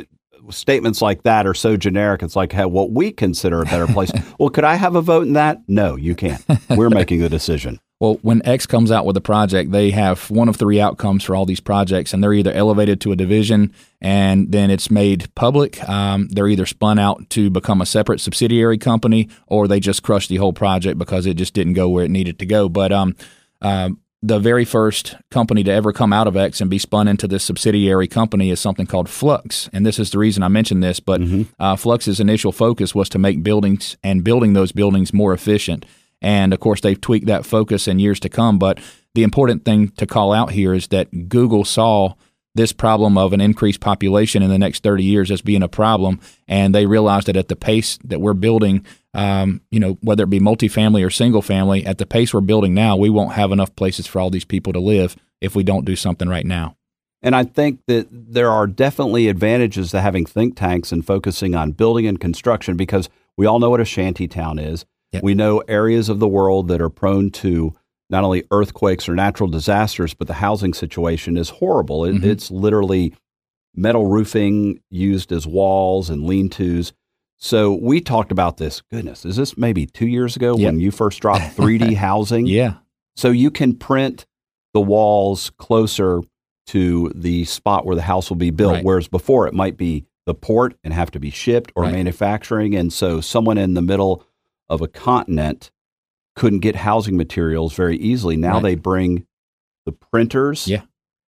statements 0.49 1.01
like 1.01 1.23
that 1.23 1.47
are 1.47 1.55
so 1.55 1.75
generic. 1.75 2.21
It's 2.21 2.35
like 2.35 2.51
hey, 2.51 2.65
what 2.65 2.91
we 2.91 3.11
consider 3.11 3.61
a 3.61 3.65
better 3.65 3.87
place. 3.87 4.11
well, 4.39 4.49
could 4.49 4.63
I 4.63 4.75
have 4.75 4.95
a 4.95 5.01
vote 5.01 5.25
in 5.25 5.33
that? 5.33 5.61
No, 5.67 5.95
you 5.95 6.13
can't. 6.13 6.43
We're 6.69 6.89
making 6.91 7.21
the 7.21 7.29
decision. 7.29 7.79
Well, 8.03 8.19
when 8.21 8.45
X 8.45 8.65
comes 8.65 8.91
out 8.91 9.05
with 9.05 9.15
a 9.15 9.21
project, 9.21 9.71
they 9.71 9.91
have 9.91 10.29
one 10.29 10.49
of 10.49 10.57
three 10.57 10.77
outcomes 10.81 11.23
for 11.23 11.37
all 11.37 11.45
these 11.45 11.61
projects, 11.61 12.13
and 12.13 12.21
they're 12.21 12.33
either 12.33 12.51
elevated 12.51 12.99
to 12.99 13.13
a 13.13 13.15
division 13.15 13.71
and 14.01 14.51
then 14.51 14.69
it's 14.69 14.91
made 14.91 15.33
public. 15.35 15.81
Um, 15.87 16.27
they're 16.27 16.49
either 16.49 16.65
spun 16.65 16.99
out 16.99 17.29
to 17.29 17.49
become 17.49 17.79
a 17.79 17.85
separate 17.85 18.19
subsidiary 18.19 18.77
company, 18.77 19.29
or 19.47 19.69
they 19.69 19.79
just 19.79 20.03
crush 20.03 20.27
the 20.27 20.35
whole 20.35 20.51
project 20.51 20.97
because 20.97 21.25
it 21.25 21.35
just 21.35 21.53
didn't 21.53 21.75
go 21.75 21.87
where 21.87 22.03
it 22.03 22.11
needed 22.11 22.39
to 22.39 22.45
go. 22.45 22.67
But 22.67 22.91
um, 22.91 23.15
um, 23.61 24.01
the 24.21 24.37
very 24.37 24.65
first 24.65 25.15
company 25.31 25.63
to 25.63 25.71
ever 25.71 25.93
come 25.93 26.11
out 26.11 26.27
of 26.27 26.35
X 26.35 26.59
and 26.59 26.69
be 26.69 26.79
spun 26.79 27.07
into 27.07 27.25
this 27.25 27.45
subsidiary 27.45 28.09
company 28.09 28.49
is 28.49 28.59
something 28.59 28.85
called 28.85 29.07
Flux. 29.07 29.69
And 29.71 29.85
this 29.85 29.97
is 29.97 30.09
the 30.09 30.19
reason 30.19 30.43
I 30.43 30.49
mentioned 30.49 30.83
this, 30.83 30.99
but 30.99 31.21
uh, 31.57 31.77
Flux's 31.77 32.19
initial 32.19 32.51
focus 32.51 32.93
was 32.93 33.07
to 33.07 33.17
make 33.17 33.43
buildings 33.43 33.95
and 34.03 34.25
building 34.25 34.51
those 34.51 34.73
buildings 34.73 35.13
more 35.13 35.33
efficient. 35.33 35.85
And 36.23 36.53
of 36.53 36.59
course, 36.59 36.81
they've 36.81 36.99
tweaked 36.99 37.27
that 37.27 37.45
focus 37.45 37.87
in 37.87 37.99
years 37.99 38.19
to 38.21 38.29
come. 38.29 38.57
But 38.57 38.79
the 39.13 39.23
important 39.23 39.65
thing 39.65 39.89
to 39.89 40.07
call 40.07 40.33
out 40.33 40.51
here 40.51 40.73
is 40.73 40.87
that 40.87 41.29
Google 41.29 41.65
saw 41.65 42.15
this 42.55 42.71
problem 42.71 43.17
of 43.17 43.33
an 43.33 43.41
increased 43.41 43.79
population 43.79 44.43
in 44.43 44.49
the 44.49 44.59
next 44.59 44.83
30 44.83 45.03
years 45.03 45.31
as 45.31 45.41
being 45.41 45.63
a 45.63 45.67
problem. 45.67 46.19
And 46.47 46.73
they 46.73 46.85
realized 46.85 47.27
that 47.27 47.35
at 47.35 47.47
the 47.47 47.55
pace 47.55 47.97
that 48.03 48.21
we're 48.21 48.33
building, 48.33 48.85
um, 49.13 49.61
you 49.71 49.79
know, 49.79 49.97
whether 50.01 50.23
it 50.23 50.29
be 50.29 50.39
multifamily 50.39 51.05
or 51.05 51.09
single 51.09 51.41
family, 51.41 51.85
at 51.85 51.97
the 51.97 52.05
pace 52.05 52.33
we're 52.33 52.41
building 52.41 52.73
now, 52.73 52.95
we 52.95 53.09
won't 53.09 53.33
have 53.33 53.51
enough 53.51 53.75
places 53.75 54.07
for 54.07 54.19
all 54.19 54.29
these 54.29 54.45
people 54.45 54.71
to 54.73 54.79
live 54.79 55.15
if 55.41 55.55
we 55.55 55.63
don't 55.63 55.85
do 55.85 55.95
something 55.95 56.29
right 56.29 56.45
now. 56.45 56.77
And 57.23 57.35
I 57.35 57.43
think 57.43 57.79
that 57.87 58.07
there 58.11 58.51
are 58.51 58.67
definitely 58.67 59.29
advantages 59.29 59.91
to 59.91 60.01
having 60.01 60.25
think 60.25 60.57
tanks 60.57 60.91
and 60.91 61.05
focusing 61.05 61.55
on 61.55 61.71
building 61.71 62.05
and 62.05 62.19
construction 62.19 62.75
because 62.75 63.09
we 63.37 63.45
all 63.45 63.59
know 63.59 63.69
what 63.69 63.79
a 63.79 63.85
shanty 63.85 64.27
town 64.27 64.59
is. 64.59 64.85
Yep. 65.13 65.23
We 65.23 65.33
know 65.35 65.59
areas 65.67 66.09
of 66.09 66.19
the 66.19 66.27
world 66.27 66.67
that 66.69 66.81
are 66.81 66.89
prone 66.89 67.29
to 67.31 67.73
not 68.09 68.23
only 68.23 68.43
earthquakes 68.51 69.07
or 69.07 69.15
natural 69.15 69.49
disasters, 69.49 70.13
but 70.13 70.27
the 70.27 70.33
housing 70.35 70.73
situation 70.73 71.37
is 71.37 71.49
horrible. 71.49 72.05
It, 72.05 72.15
Mhm. 72.15 72.23
It's 72.23 72.51
literally 72.51 73.13
metal 73.75 74.05
roofing 74.07 74.79
used 74.89 75.31
as 75.31 75.47
walls 75.47 76.09
and 76.09 76.23
lean 76.25 76.49
tos. 76.49 76.93
So 77.37 77.73
we 77.73 78.01
talked 78.01 78.31
about 78.31 78.57
this. 78.57 78.81
Goodness, 78.91 79.25
is 79.25 79.35
this 79.35 79.57
maybe 79.57 79.85
two 79.85 80.07
years 80.07 80.35
ago 80.35 80.57
Yep. 80.57 80.65
when 80.65 80.79
you 80.79 80.91
first 80.91 81.19
dropped 81.21 81.41
3D 81.57 81.95
housing? 81.95 82.45
Yeah. 82.45 82.75
So 83.15 83.29
you 83.29 83.51
can 83.51 83.73
print 83.75 84.25
the 84.73 84.81
walls 84.81 85.51
closer 85.57 86.21
to 86.67 87.11
the 87.15 87.45
spot 87.45 87.85
where 87.85 87.95
the 87.95 88.01
house 88.03 88.29
will 88.29 88.37
be 88.37 88.49
built, 88.51 88.73
Right. 88.75 88.85
whereas 88.85 89.07
before 89.07 89.47
it 89.47 89.53
might 89.53 89.75
be 89.77 90.05
the 90.25 90.33
port 90.33 90.75
and 90.83 90.93
have 90.93 91.11
to 91.11 91.19
be 91.19 91.29
shipped 91.29 91.71
or 91.75 91.83
Right. 91.83 91.91
manufacturing. 91.93 92.73
And 92.75 92.93
so 92.93 93.19
someone 93.21 93.57
in 93.57 93.73
the 93.73 93.81
middle 93.81 94.23
of 94.69 94.81
a 94.81 94.87
continent 94.87 95.71
couldn't 96.35 96.59
get 96.59 96.77
housing 96.77 97.15
materials 97.17 97.73
very 97.73 97.97
easily. 97.97 98.35
Now 98.35 98.53
Right. 98.55 98.63
they 98.63 98.75
bring 98.75 99.25
the 99.85 99.91
printers 99.91 100.67
Yeah. 100.67 100.81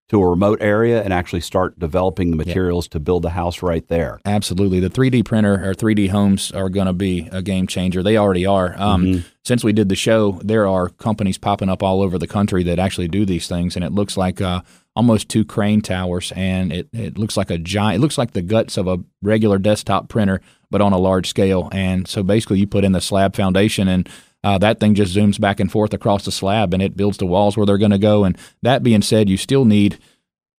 to 0.10 0.22
a 0.22 0.28
remote 0.30 0.60
area 0.62 1.04
and 1.04 1.12
actually 1.14 1.42
start 1.42 1.78
developing 1.78 2.32
the 2.32 2.38
materials 2.38 2.88
to 2.88 3.00
build 3.00 3.24
the 3.24 3.32
house 3.32 3.62
right 3.62 3.88
there. 3.88 4.20
Absolutely. 4.26 4.80
The 4.80 4.90
3D 4.90 5.22
printer 5.24 5.68
or 5.68 5.74
3D 5.74 6.08
homes 6.08 6.52
are 6.52 6.70
going 6.70 6.88
to 6.88 6.94
be 6.94 7.28
a 7.32 7.42
game 7.42 7.68
changer. 7.68 8.02
They 8.02 8.18
already 8.18 8.46
are. 8.46 8.76
Um, 8.80 9.06
Mhm. 9.06 9.26
Since 9.44 9.64
we 9.64 9.74
did 9.74 9.90
the 9.90 9.96
show, 9.96 10.40
there 10.44 10.68
are 10.68 10.90
companies 10.90 11.38
popping 11.38 11.70
up 11.70 11.84
all 11.84 12.02
over 12.02 12.18
the 12.18 12.28
country 12.28 12.64
that 12.64 12.80
actually 12.80 13.08
do 13.08 13.26
these 13.26 13.48
things, 13.48 13.76
and 13.76 13.86
it 13.86 13.92
looks 13.92 14.18
like 14.18 14.42
uh, 14.42 14.62
almost 14.96 15.30
two 15.30 15.44
crane 15.44 15.82
towers, 15.82 16.32
and 16.36 16.72
it, 16.72 16.88
it 16.94 17.18
looks 17.18 17.36
like 17.36 17.50
a 17.50 17.58
giant, 17.58 17.98
it 17.98 18.02
looks 18.02 18.18
like 18.18 18.32
the 18.32 18.42
guts 18.42 18.78
of 18.78 18.88
a 18.88 19.00
regular 19.22 19.58
desktop 19.58 20.08
printer, 20.08 20.42
but 20.70 20.82
on 20.82 20.94
a 20.94 20.98
large 20.98 21.28
scale. 21.28 21.70
And 21.72 22.08
so 22.08 22.24
basically, 22.24 22.60
you 22.60 22.68
put 22.68 22.84
in 22.84 22.94
the 22.94 23.02
slab 23.02 23.36
foundation 23.36 23.88
and 23.88 24.10
uh, 24.44 24.60
that 24.60 24.80
thing 24.80 24.94
just 24.94 25.16
zooms 25.16 25.40
back 25.40 25.60
and 25.60 25.72
forth 25.72 25.92
across 25.92 26.24
the 26.24 26.32
slab 26.32 26.72
and 26.72 26.84
it 26.84 26.96
builds 26.96 27.18
the 27.18 27.26
walls 27.26 27.58
where 27.58 27.66
they're 27.66 27.80
going 27.80 27.90
to 27.90 27.98
go. 27.98 28.24
And 28.24 28.38
that 28.62 28.84
being 28.84 29.02
said, 29.02 29.28
you 29.28 29.38
still 29.38 29.66
need 29.66 29.98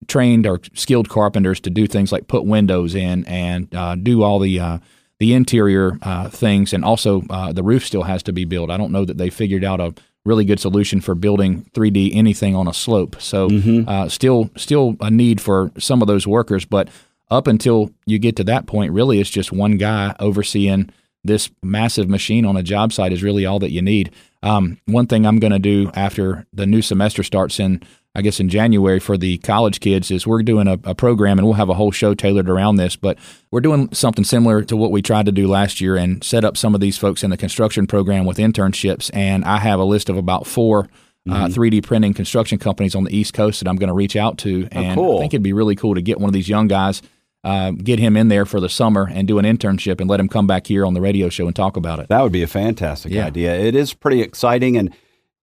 trained 0.08 0.44
or 0.44 0.60
skilled 0.74 1.08
carpenters 1.08 1.60
to 1.60 1.70
do 1.70 1.86
things 1.86 2.10
like 2.10 2.26
put 2.26 2.44
windows 2.44 2.96
in 2.96 3.24
and 3.26 3.72
uh, 3.74 3.94
do 3.94 4.22
all 4.22 4.40
the 4.40 4.58
uh, 4.58 4.78
the 5.18 5.32
interior 5.32 5.98
uh, 6.02 6.28
things, 6.28 6.74
and 6.74 6.84
also 6.84 7.22
uh, 7.30 7.50
the 7.52 7.62
roof 7.62 7.86
still 7.86 8.02
has 8.02 8.22
to 8.24 8.32
be 8.32 8.44
built. 8.44 8.70
I 8.70 8.76
don't 8.76 8.92
know 8.92 9.04
that 9.04 9.16
they 9.16 9.30
figured 9.30 9.64
out 9.64 9.80
a 9.80 9.94
really 10.26 10.44
good 10.44 10.60
solution 10.60 11.00
for 11.00 11.14
building 11.14 11.64
3D 11.72 12.14
anything 12.14 12.54
on 12.54 12.68
a 12.68 12.74
slope. 12.74 13.16
So 13.20 13.48
uh, 13.88 14.08
still 14.08 14.50
still 14.56 14.96
a 15.00 15.10
need 15.10 15.40
for 15.40 15.70
some 15.78 16.02
of 16.02 16.08
those 16.08 16.26
workers, 16.26 16.64
but 16.64 16.88
up 17.30 17.46
until 17.46 17.90
you 18.04 18.18
get 18.18 18.36
to 18.36 18.44
that 18.44 18.66
point, 18.66 18.92
really 18.92 19.20
it's 19.20 19.30
just 19.30 19.52
one 19.52 19.76
guy 19.78 20.14
overseeing 20.20 20.90
this 21.26 21.50
massive 21.62 22.08
machine 22.08 22.44
on 22.44 22.56
a 22.56 22.62
job 22.62 22.92
site 22.92 23.12
is 23.12 23.22
really 23.22 23.46
all 23.46 23.58
that 23.58 23.70
you 23.70 23.82
need. 23.82 24.12
Um, 24.42 24.78
one 24.86 25.06
thing 25.06 25.26
I'm 25.26 25.38
going 25.38 25.52
to 25.52 25.58
do 25.58 25.90
after 25.94 26.46
the 26.52 26.66
new 26.66 26.82
semester 26.82 27.22
starts 27.22 27.58
in, 27.58 27.82
I 28.14 28.22
guess 28.22 28.38
in 28.38 28.48
January 28.48 29.00
for 29.00 29.18
the 29.18 29.38
college 29.38 29.80
kids 29.80 30.10
is 30.10 30.26
we're 30.26 30.42
doing 30.42 30.68
a, 30.68 30.78
a 30.84 30.94
program 30.94 31.38
and 31.38 31.46
we'll 31.46 31.54
have 31.54 31.68
a 31.68 31.74
whole 31.74 31.90
show 31.90 32.14
tailored 32.14 32.48
around 32.48 32.76
this, 32.76 32.96
but 32.96 33.18
we're 33.50 33.60
doing 33.60 33.92
something 33.92 34.24
similar 34.24 34.62
to 34.62 34.76
what 34.76 34.90
we 34.90 35.02
tried 35.02 35.26
to 35.26 35.32
do 35.32 35.48
last 35.48 35.80
year 35.80 35.96
and 35.96 36.22
set 36.22 36.44
up 36.44 36.56
some 36.56 36.74
of 36.74 36.80
these 36.80 36.96
folks 36.96 37.24
in 37.24 37.30
the 37.30 37.36
construction 37.36 37.86
program 37.86 38.24
with 38.24 38.38
internships. 38.38 39.10
And 39.12 39.44
I 39.44 39.58
have 39.58 39.80
a 39.80 39.84
list 39.84 40.08
of 40.08 40.16
about 40.16 40.46
four 40.46 40.88
uh, 41.28 41.48
3D 41.48 41.82
printing 41.82 42.14
construction 42.14 42.58
companies 42.58 42.94
on 42.94 43.04
the 43.04 43.16
East 43.16 43.34
Coast 43.34 43.60
that 43.60 43.68
I'm 43.68 43.76
going 43.76 43.88
to 43.88 43.94
reach 43.94 44.16
out 44.16 44.38
to. 44.38 44.68
And 44.70 44.94
cool. 44.94 45.16
I 45.16 45.20
think 45.20 45.34
it'd 45.34 45.42
be 45.42 45.52
really 45.52 45.74
cool 45.74 45.94
to 45.94 46.02
get 46.02 46.20
one 46.20 46.28
of 46.28 46.32
these 46.32 46.48
young 46.48 46.68
guys, 46.68 47.02
uh, 47.44 47.70
get 47.70 47.98
him 47.98 48.16
in 48.16 48.28
there 48.28 48.44
for 48.44 48.60
the 48.60 48.68
summer 48.68 49.08
and 49.12 49.28
do 49.28 49.38
an 49.38 49.44
internship 49.44 50.00
and 50.00 50.10
let 50.10 50.18
him 50.20 50.28
come 50.28 50.46
back 50.46 50.66
here 50.66 50.84
on 50.84 50.94
the 50.94 51.00
radio 51.00 51.28
show 51.28 51.46
and 51.46 51.54
talk 51.54 51.76
about 51.76 52.00
it. 52.00 52.08
That 52.08 52.22
would 52.22 52.32
be 52.32 52.42
a 52.42 52.46
fantastic 52.48 53.12
Yeah. 53.12 53.26
idea. 53.26 53.54
It 53.58 53.74
is 53.74 53.94
pretty 53.94 54.20
exciting, 54.20 54.76
and 54.76 54.90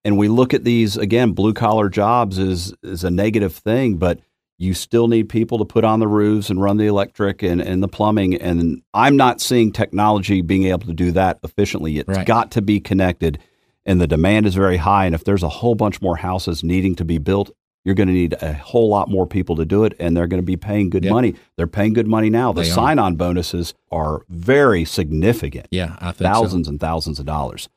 and 0.05 0.17
we 0.17 0.27
look 0.27 0.53
at 0.53 0.65
these 0.65 0.97
again. 0.97 1.31
Blue 1.31 1.53
collar 1.53 1.87
jobs 1.89 2.37
is 2.37 2.73
is 2.83 3.03
a 3.03 3.09
negative 3.11 3.53
thing, 3.55 3.95
but 3.95 4.19
you 4.59 4.73
still 4.73 5.07
need 5.07 5.29
people 5.29 5.57
to 5.57 5.65
put 5.65 5.83
on 5.83 5.99
the 5.99 6.07
roofs 6.07 6.49
and 6.49 6.61
run 6.61 6.77
the 6.77 6.85
electric 6.85 7.41
and, 7.41 7.59
and 7.61 7.81
the 7.81 7.87
plumbing. 7.87 8.35
And 8.35 8.81
I'm 8.93 9.17
not 9.17 9.41
seeing 9.41 9.71
technology 9.71 10.41
being 10.41 10.65
able 10.65 10.85
to 10.85 10.93
do 10.93 11.11
that 11.13 11.39
efficiently. 11.43 11.97
It's 11.97 12.07
Right. 12.07 12.25
got 12.25 12.51
to 12.51 12.61
be 12.61 12.79
connected, 12.79 13.39
and 13.85 13.99
the 13.99 14.07
demand 14.07 14.45
is 14.45 14.55
very 14.55 14.77
high. 14.77 15.05
And 15.05 15.15
if 15.15 15.23
there's 15.23 15.41
a 15.43 15.49
whole 15.49 15.75
bunch 15.75 16.01
more 16.01 16.17
houses 16.17 16.63
needing 16.63 16.95
to 16.95 17.05
be 17.05 17.17
built, 17.17 17.49
you're 17.85 17.95
going 17.95 18.07
to 18.07 18.13
need 18.13 18.35
a 18.41 18.53
whole 18.53 18.87
lot 18.89 19.09
more 19.09 19.27
people 19.27 19.55
to 19.57 19.65
do 19.65 19.83
it, 19.83 19.93
and 19.99 20.15
they're 20.15 20.27
going 20.27 20.41
to 20.41 20.45
be 20.45 20.55
paying 20.57 20.89
good 20.89 21.03
Yep. 21.03 21.11
money. 21.13 21.35
They're 21.57 21.67
paying 21.67 21.93
good 21.93 22.07
money 22.07 22.29
now. 22.29 22.53
The 22.53 22.63
sign 22.65 22.97
on 22.99 23.15
bonuses 23.15 23.73
are 23.91 24.21
very 24.29 24.85
significant 24.85 25.67
Yeah, 25.71 25.95
I 25.99 26.11
think 26.11 26.17
so. 26.17 26.23
thousands 26.25 26.67
and 26.67 26.79
thousands 26.79 27.19
of 27.19 27.25
dollars. 27.25 27.69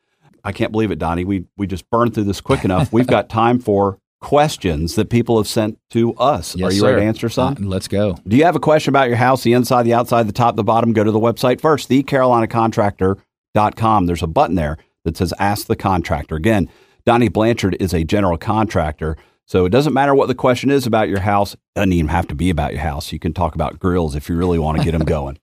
I 0.45 0.53
can't 0.53 0.71
believe 0.71 0.93
it, 0.93 0.99
Donnie. 1.01 1.25
We 1.25 1.47
we 1.57 1.67
just 1.67 1.89
burned 1.91 2.15
through 2.15 2.25
this 2.25 2.41
quick 2.41 2.65
enough. 2.65 2.93
We've 2.93 3.07
got 3.07 3.29
time 3.29 3.59
for 3.59 3.99
questions 4.21 4.95
that 4.95 5.11
people 5.11 5.37
have 5.37 5.47
sent 5.49 5.79
to 5.91 6.15
us. 6.15 6.55
Yes, 6.57 6.71
Are 6.71 6.73
you 6.73 6.81
sir. 6.81 6.87
ready 6.91 7.01
to 7.03 7.07
answer 7.07 7.29
some? 7.29 7.55
Uh, 7.55 7.67
let's 7.67 7.89
go. 7.89 8.17
Do 8.27 8.37
you 8.37 8.45
have 8.45 8.57
a 8.57 8.61
question 8.61 8.91
about 8.91 9.09
your 9.09 9.17
house, 9.19 9.43
the 9.43 9.53
inside, 9.53 9.83
the 9.83 9.93
outside, 9.95 10.27
the 10.29 10.33
top, 10.33 10.57
the 10.57 10.65
bottom? 10.65 10.93
Go 10.93 11.05
to 11.05 11.11
the 11.13 11.21
website 11.21 11.61
first, 11.61 11.89
thecarolinacontractor.com. 11.91 14.07
There's 14.07 14.23
a 14.23 14.27
button 14.27 14.55
there 14.57 14.77
that 15.05 15.17
says 15.17 15.33
Ask 15.39 15.67
the 15.67 15.77
Contractor. 15.77 16.37
Again, 16.37 16.69
Donnie 17.05 17.29
Blanchard 17.29 17.77
is 17.81 17.93
a 17.95 18.05
general 18.05 18.39
contractor. 18.39 19.17
So 19.47 19.65
it 19.65 19.71
doesn't 19.71 19.95
matter 19.95 20.15
what 20.15 20.27
the 20.27 20.35
question 20.35 20.71
is 20.71 20.87
about 20.87 21.09
your 21.09 21.21
house. 21.21 21.55
It 21.55 21.61
doesn't 21.77 21.93
even 21.93 22.09
have 22.09 22.27
to 22.29 22.35
be 22.35 22.51
about 22.51 22.73
your 22.73 22.83
house. 22.83 23.13
You 23.13 23.19
can 23.19 23.33
talk 23.33 23.55
about 23.55 23.79
grills 23.79 24.15
if 24.15 24.29
you 24.29 24.37
really 24.37 24.59
want 24.59 24.79
to 24.79 24.85
get 24.85 24.93
them 24.93 25.05
going. 25.07 25.39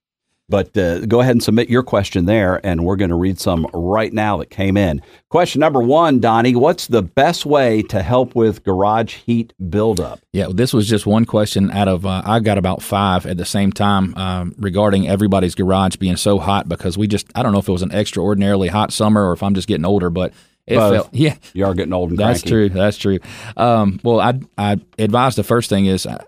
But 0.50 0.78
uh, 0.78 1.06
go 1.06 1.22
ahead 1.22 1.32
and 1.32 1.42
submit 1.42 1.70
your 1.70 1.84
question 1.84 2.26
there, 2.26 2.64
and 2.66 2.84
we're 2.84 2.98
going 2.98 3.10
to 3.10 3.16
read 3.16 3.40
some 3.40 3.66
right 3.74 4.12
now 4.12 4.38
that 4.38 4.50
came 4.50 4.76
in. 4.76 5.02
Question 5.30 5.62
number 5.62 5.82
one, 5.82 6.20
Donnie 6.20 6.54
What's 6.54 6.88
the 6.88 7.02
best 7.02 7.46
way 7.46 7.82
to 7.84 8.04
help 8.04 8.36
with 8.36 8.64
garage 8.64 9.16
heat 9.16 9.54
buildup? 9.70 10.20
Yeah, 10.34 10.48
this 10.52 10.74
was 10.74 10.88
just 10.88 11.06
one 11.06 11.24
question 11.24 11.72
out 11.72 11.88
of 11.88 12.06
uh, 12.06 12.24
I 12.26 12.42
got 12.42 12.58
about 12.58 12.82
five 12.82 13.26
at 13.26 13.38
the 13.38 13.46
same 13.46 13.72
time 13.72 14.14
um, 14.18 14.54
regarding 14.58 15.08
everybody's 15.08 15.56
garage 15.56 15.96
being 15.96 16.18
so 16.18 16.40
hot 16.40 16.68
because 16.68 16.98
we 16.98 17.08
just 17.08 17.28
I 17.36 17.42
don't 17.42 17.54
know 17.54 17.60
if 17.60 17.70
it 17.70 17.72
was 17.72 17.82
an 17.82 17.94
extraordinarily 17.94 18.68
hot 18.68 18.92
summer 18.92 19.30
or 19.30 19.34
if 19.34 19.42
I'm 19.42 19.56
just 19.56 19.70
getting 19.70 19.86
older, 19.86 20.10
but 20.10 20.34
it 20.68 20.76
Both. 20.78 20.94
felt 20.94 21.10
yeah 21.14 21.36
You 21.54 21.66
are 21.66 21.74
getting 21.74 21.94
old 21.94 22.12
and 22.12 22.20
that's 22.20 22.42
true 22.42 22.70
that's 22.70 22.98
true. 22.98 23.20
Um, 23.58 24.00
well, 24.04 24.20
I 24.20 24.40
I 24.58 24.78
advise 24.98 25.36
the 25.36 25.44
first 25.44 25.70
thing 25.70 25.86
is 25.88 26.06
uh, 26.06 26.24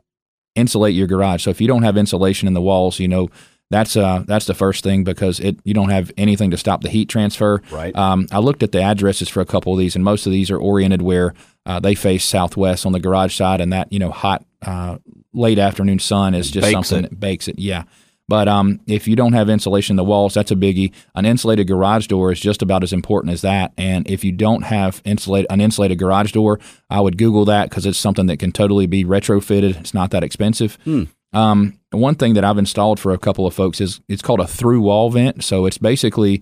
insulate 0.56 0.94
your 0.96 1.08
garage. 1.08 1.44
So 1.44 1.50
if 1.50 1.62
you 1.62 1.68
don't 1.68 1.84
have 1.84 1.98
insulation 1.98 2.48
in 2.48 2.54
the 2.54 2.62
walls, 2.62 3.00
you 3.00 3.08
know 3.08 3.30
that's 3.72 3.98
uh 3.98 4.24
that's 4.28 4.46
the 4.46 4.54
first 4.54 4.84
thing 4.84 5.04
because 5.04 5.40
it 5.40 5.58
you 5.64 5.74
don't 5.74 5.90
have 5.90 6.12
anything 6.18 6.52
to 6.52 6.58
stop 6.58 6.82
the 6.82 6.90
heat 6.90 7.10
transfer. 7.10 7.62
Right. 7.72 7.96
Um, 7.96 8.28
I 8.32 8.40
looked 8.40 8.62
at 8.62 8.72
the 8.72 8.82
addresses 8.82 9.28
for 9.30 9.42
a 9.42 9.46
couple 9.46 9.74
of 9.74 9.80
these, 9.80 9.96
and 9.96 10.04
most 10.04 10.26
of 10.28 10.32
these 10.32 10.52
are 10.52 10.58
oriented 10.58 11.02
where 11.02 11.34
uh, 11.66 11.80
they 11.80 11.96
face 11.96 12.24
southwest 12.24 12.86
on 12.86 12.92
the 12.92 13.00
garage 13.00 13.36
side, 13.36 13.62
and 13.62 13.74
that 13.74 13.92
you 13.92 14.00
know 14.00 14.12
hot 14.12 14.46
uh, 14.66 14.98
late 15.34 15.58
afternoon 15.60 16.00
sun 16.00 16.36
is 16.36 16.52
just 16.52 16.66
Bakes 16.66 16.74
something 16.74 17.06
it. 17.06 17.10
that 17.10 17.20
bakes 17.20 17.48
it. 17.48 17.58
Yeah. 17.58 17.84
But 18.28 18.48
um, 18.48 18.80
if 18.88 19.08
you 19.08 19.16
don't 19.16 19.34
have 19.34 19.50
insulation 19.50 19.94
in 19.94 19.98
the 19.98 20.04
walls, 20.04 20.34
that's 20.34 20.52
a 20.52 20.56
biggie. 20.56 20.92
An 21.14 21.26
insulated 21.26 21.68
garage 21.68 22.08
door 22.08 22.32
is 22.32 22.40
just 22.40 22.62
about 22.62 22.84
as 22.84 22.92
important 22.92 23.34
as 23.34 23.42
that. 23.42 23.72
And 23.78 24.10
if 24.10 24.24
you 24.24 24.32
don't 24.32 24.64
have 24.64 25.02
insulate 25.06 25.46
an 25.50 25.62
insulated 25.62 26.00
garage 26.00 26.32
door, 26.32 26.60
I 26.90 27.02
would 27.02 27.18
Google 27.18 27.46
that 27.46 27.70
because 27.70 27.86
it's 27.86 28.00
something 28.00 28.26
that 28.26 28.38
can 28.40 28.52
totally 28.52 28.88
be 28.88 29.06
retrofitted. 29.06 29.80
It's 29.80 29.94
not 29.94 30.10
that 30.12 30.24
expensive. 30.24 30.78
Um, 31.34 31.80
one 31.92 32.16
thing 32.16 32.34
that 32.36 32.46
I've 32.46 32.58
installed 32.58 33.00
for 33.00 33.12
a 33.12 33.18
couple 33.18 33.46
of 33.46 33.54
folks 33.54 33.82
is 33.82 34.00
it's 34.08 34.22
called 34.22 34.40
a 34.40 34.48
through 34.48 34.82
wall 34.82 35.10
vent. 35.10 35.44
So 35.44 35.66
it's 35.66 35.78
basically 35.78 36.42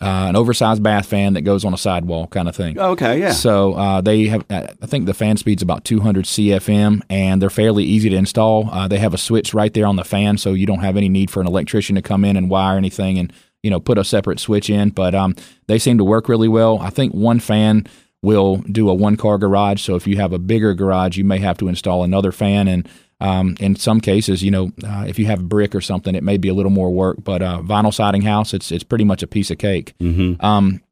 uh, 0.00 0.26
an 0.28 0.36
oversized 0.36 0.82
bath 0.82 1.06
fan 1.06 1.34
that 1.34 1.42
goes 1.42 1.64
on 1.64 1.72
a 1.72 1.78
sidewall 1.78 2.26
kind 2.26 2.48
of 2.48 2.56
thing. 2.56 2.78
Okay, 2.78 3.20
yeah. 3.20 3.32
So 3.32 3.74
uh, 3.74 4.00
they 4.00 4.24
have, 4.26 4.44
uh, 4.50 4.66
I 4.82 4.86
think 4.86 5.06
the 5.06 5.14
fan 5.14 5.36
speed's 5.36 5.62
about 5.62 5.84
200 5.84 6.24
CFM, 6.24 7.02
and 7.08 7.40
they're 7.40 7.50
fairly 7.50 7.84
easy 7.84 8.10
to 8.10 8.16
install. 8.16 8.68
Uh, 8.70 8.88
they 8.88 8.98
have 8.98 9.14
a 9.14 9.18
switch 9.18 9.54
right 9.54 9.72
there 9.72 9.86
on 9.86 9.96
the 9.96 10.04
fan, 10.04 10.36
so 10.38 10.52
you 10.52 10.66
don't 10.66 10.80
have 10.80 10.96
any 10.96 11.08
need 11.08 11.30
for 11.30 11.40
an 11.40 11.46
electrician 11.46 11.94
to 11.94 12.02
come 12.02 12.24
in 12.24 12.36
and 12.36 12.50
wire 12.50 12.76
anything 12.76 13.18
and 13.18 13.32
you 13.62 13.70
know 13.70 13.80
put 13.80 13.96
a 13.98 14.04
separate 14.04 14.40
switch 14.40 14.68
in. 14.68 14.90
But 14.90 15.14
um, 15.14 15.36
they 15.68 15.78
seem 15.78 15.98
to 15.98 16.04
work 16.04 16.28
really 16.28 16.48
well. 16.48 16.78
I 16.80 16.90
think 16.90 17.12
one 17.14 17.40
fan 17.40 17.86
will 18.22 18.56
do 18.56 18.88
a 18.88 18.94
one 18.94 19.16
car 19.16 19.38
garage. 19.38 19.82
So 19.82 19.94
if 19.94 20.06
you 20.06 20.16
have 20.16 20.32
a 20.32 20.38
bigger 20.38 20.74
garage, 20.74 21.16
you 21.16 21.24
may 21.24 21.38
have 21.38 21.58
to 21.58 21.68
install 21.68 22.04
another 22.04 22.32
fan 22.32 22.68
and. 22.68 22.88
Um, 23.24 23.56
in 23.58 23.74
some 23.74 24.00
cases, 24.00 24.42
you 24.42 24.50
know, 24.50 24.70
uh, 24.86 25.06
if 25.08 25.18
you 25.18 25.24
have 25.26 25.48
brick 25.48 25.74
or 25.74 25.80
something, 25.80 26.14
it 26.14 26.22
may 26.22 26.36
be 26.36 26.48
a 26.48 26.54
little 26.54 26.70
more 26.70 26.90
work. 26.90 27.16
But 27.24 27.40
uh, 27.40 27.62
vinyl 27.62 27.92
siding 27.92 28.20
house, 28.20 28.52
it's 28.52 28.70
it's 28.70 28.84
pretty 28.84 29.04
much 29.04 29.22
a 29.22 29.26
piece 29.26 29.50
of 29.50 29.56
cake. 29.56 29.94
Mm-hmm. 29.98 30.44
Um, 30.44 30.82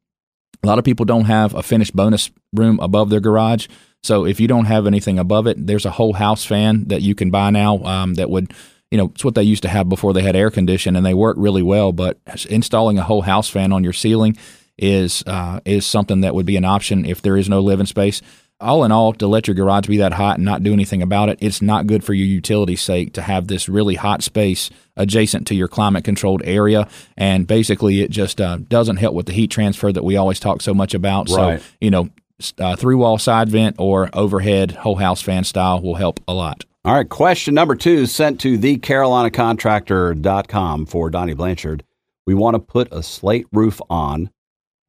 a 0.63 0.67
lot 0.67 0.79
of 0.79 0.85
people 0.85 1.05
don't 1.05 1.25
have 1.25 1.53
a 1.53 1.61
finished 1.61 1.95
bonus 1.95 2.31
room 2.53 2.79
above 2.79 3.11
their 3.11 3.19
garage. 3.19 3.67
So 4.01 4.25
if 4.25 4.39
you 4.39 4.47
don't 4.47 4.65
have 4.65 4.87
anything 4.87 5.19
above 5.19 5.45
it, 5.45 5.67
there's 5.67 5.85
a 5.85 5.91
whole 5.91 6.13
house 6.13 6.43
fan 6.43 6.85
that 6.87 7.01
you 7.01 7.13
can 7.13 7.29
buy 7.29 7.51
now 7.51 7.83
um, 7.83 8.15
that 8.15 8.29
would, 8.29 8.51
you 8.89 8.97
know, 8.97 9.11
it's 9.13 9.23
what 9.23 9.35
they 9.35 9.43
used 9.43 9.63
to 9.63 9.69
have 9.69 9.87
before 9.87 10.13
they 10.13 10.23
had 10.23 10.35
air 10.35 10.49
condition 10.49 10.95
and 10.95 11.05
they 11.05 11.13
work 11.13 11.37
really 11.39 11.61
well. 11.61 11.91
But 11.91 12.19
installing 12.49 12.97
a 12.97 13.03
whole 13.03 13.21
house 13.21 13.49
fan 13.49 13.71
on 13.71 13.83
your 13.83 13.93
ceiling 13.93 14.37
is 14.77 15.23
uh, 15.27 15.59
is 15.65 15.85
something 15.85 16.21
that 16.21 16.33
would 16.33 16.47
be 16.47 16.57
an 16.57 16.65
option 16.65 17.05
if 17.05 17.21
there 17.21 17.37
is 17.37 17.47
no 17.47 17.59
living 17.59 17.85
space. 17.85 18.21
All 18.63 18.83
in 18.83 18.91
all, 18.91 19.13
to 19.13 19.27
let 19.27 19.47
your 19.47 19.55
garage 19.55 19.87
be 19.87 19.97
that 19.97 20.13
hot 20.13 20.37
and 20.37 20.45
not 20.45 20.63
do 20.63 20.73
anything 20.73 21.01
about 21.01 21.29
it, 21.29 21.37
it's 21.41 21.61
not 21.61 21.85
good 21.85 22.03
for 22.03 22.13
your 22.13 22.27
utility's 22.27 22.81
sake 22.81 23.13
to 23.13 23.21
have 23.21 23.47
this 23.47 23.67
really 23.67 23.95
hot 23.95 24.23
space 24.23 24.69
adjacent 24.95 25.47
to 25.47 25.55
your 25.55 25.67
climate 25.67 26.03
controlled 26.03 26.41
area. 26.45 26.87
And 27.17 27.45
basically, 27.45 28.01
it 28.01 28.09
just 28.09 28.39
uh, 28.39 28.57
doesn't 28.57 28.97
help 28.97 29.15
with 29.15 29.25
the 29.25 29.33
heat 29.33 29.51
transfer 29.51 29.91
that 29.91 30.03
we 30.03 30.15
always 30.15 30.39
talk 30.39 30.61
so 30.61 30.73
much 30.73 30.93
about. 30.93 31.29
Right. 31.29 31.59
So, 31.59 31.65
you 31.81 31.91
know, 31.91 32.09
uh, 32.57 32.75
through 32.75 32.97
wall 32.97 33.17
side 33.17 33.49
vent 33.49 33.75
or 33.79 34.09
overhead 34.13 34.71
whole 34.71 34.95
house 34.95 35.21
fan 35.21 35.43
style 35.43 35.81
will 35.81 35.95
help 35.95 36.19
a 36.27 36.33
lot. 36.33 36.65
All 36.85 36.93
right, 36.93 37.07
question 37.07 37.53
number 37.53 37.75
two 37.75 38.05
sent 38.05 38.41
to 38.41 38.57
thecarolinacontractor.com 38.57 40.85
for 40.85 41.09
Donnie 41.09 41.33
Blanchard. 41.33 41.85
We 42.25 42.33
want 42.33 42.55
to 42.55 42.59
put 42.59 42.91
a 42.91 43.01
slate 43.03 43.47
roof 43.53 43.79
on 43.89 44.29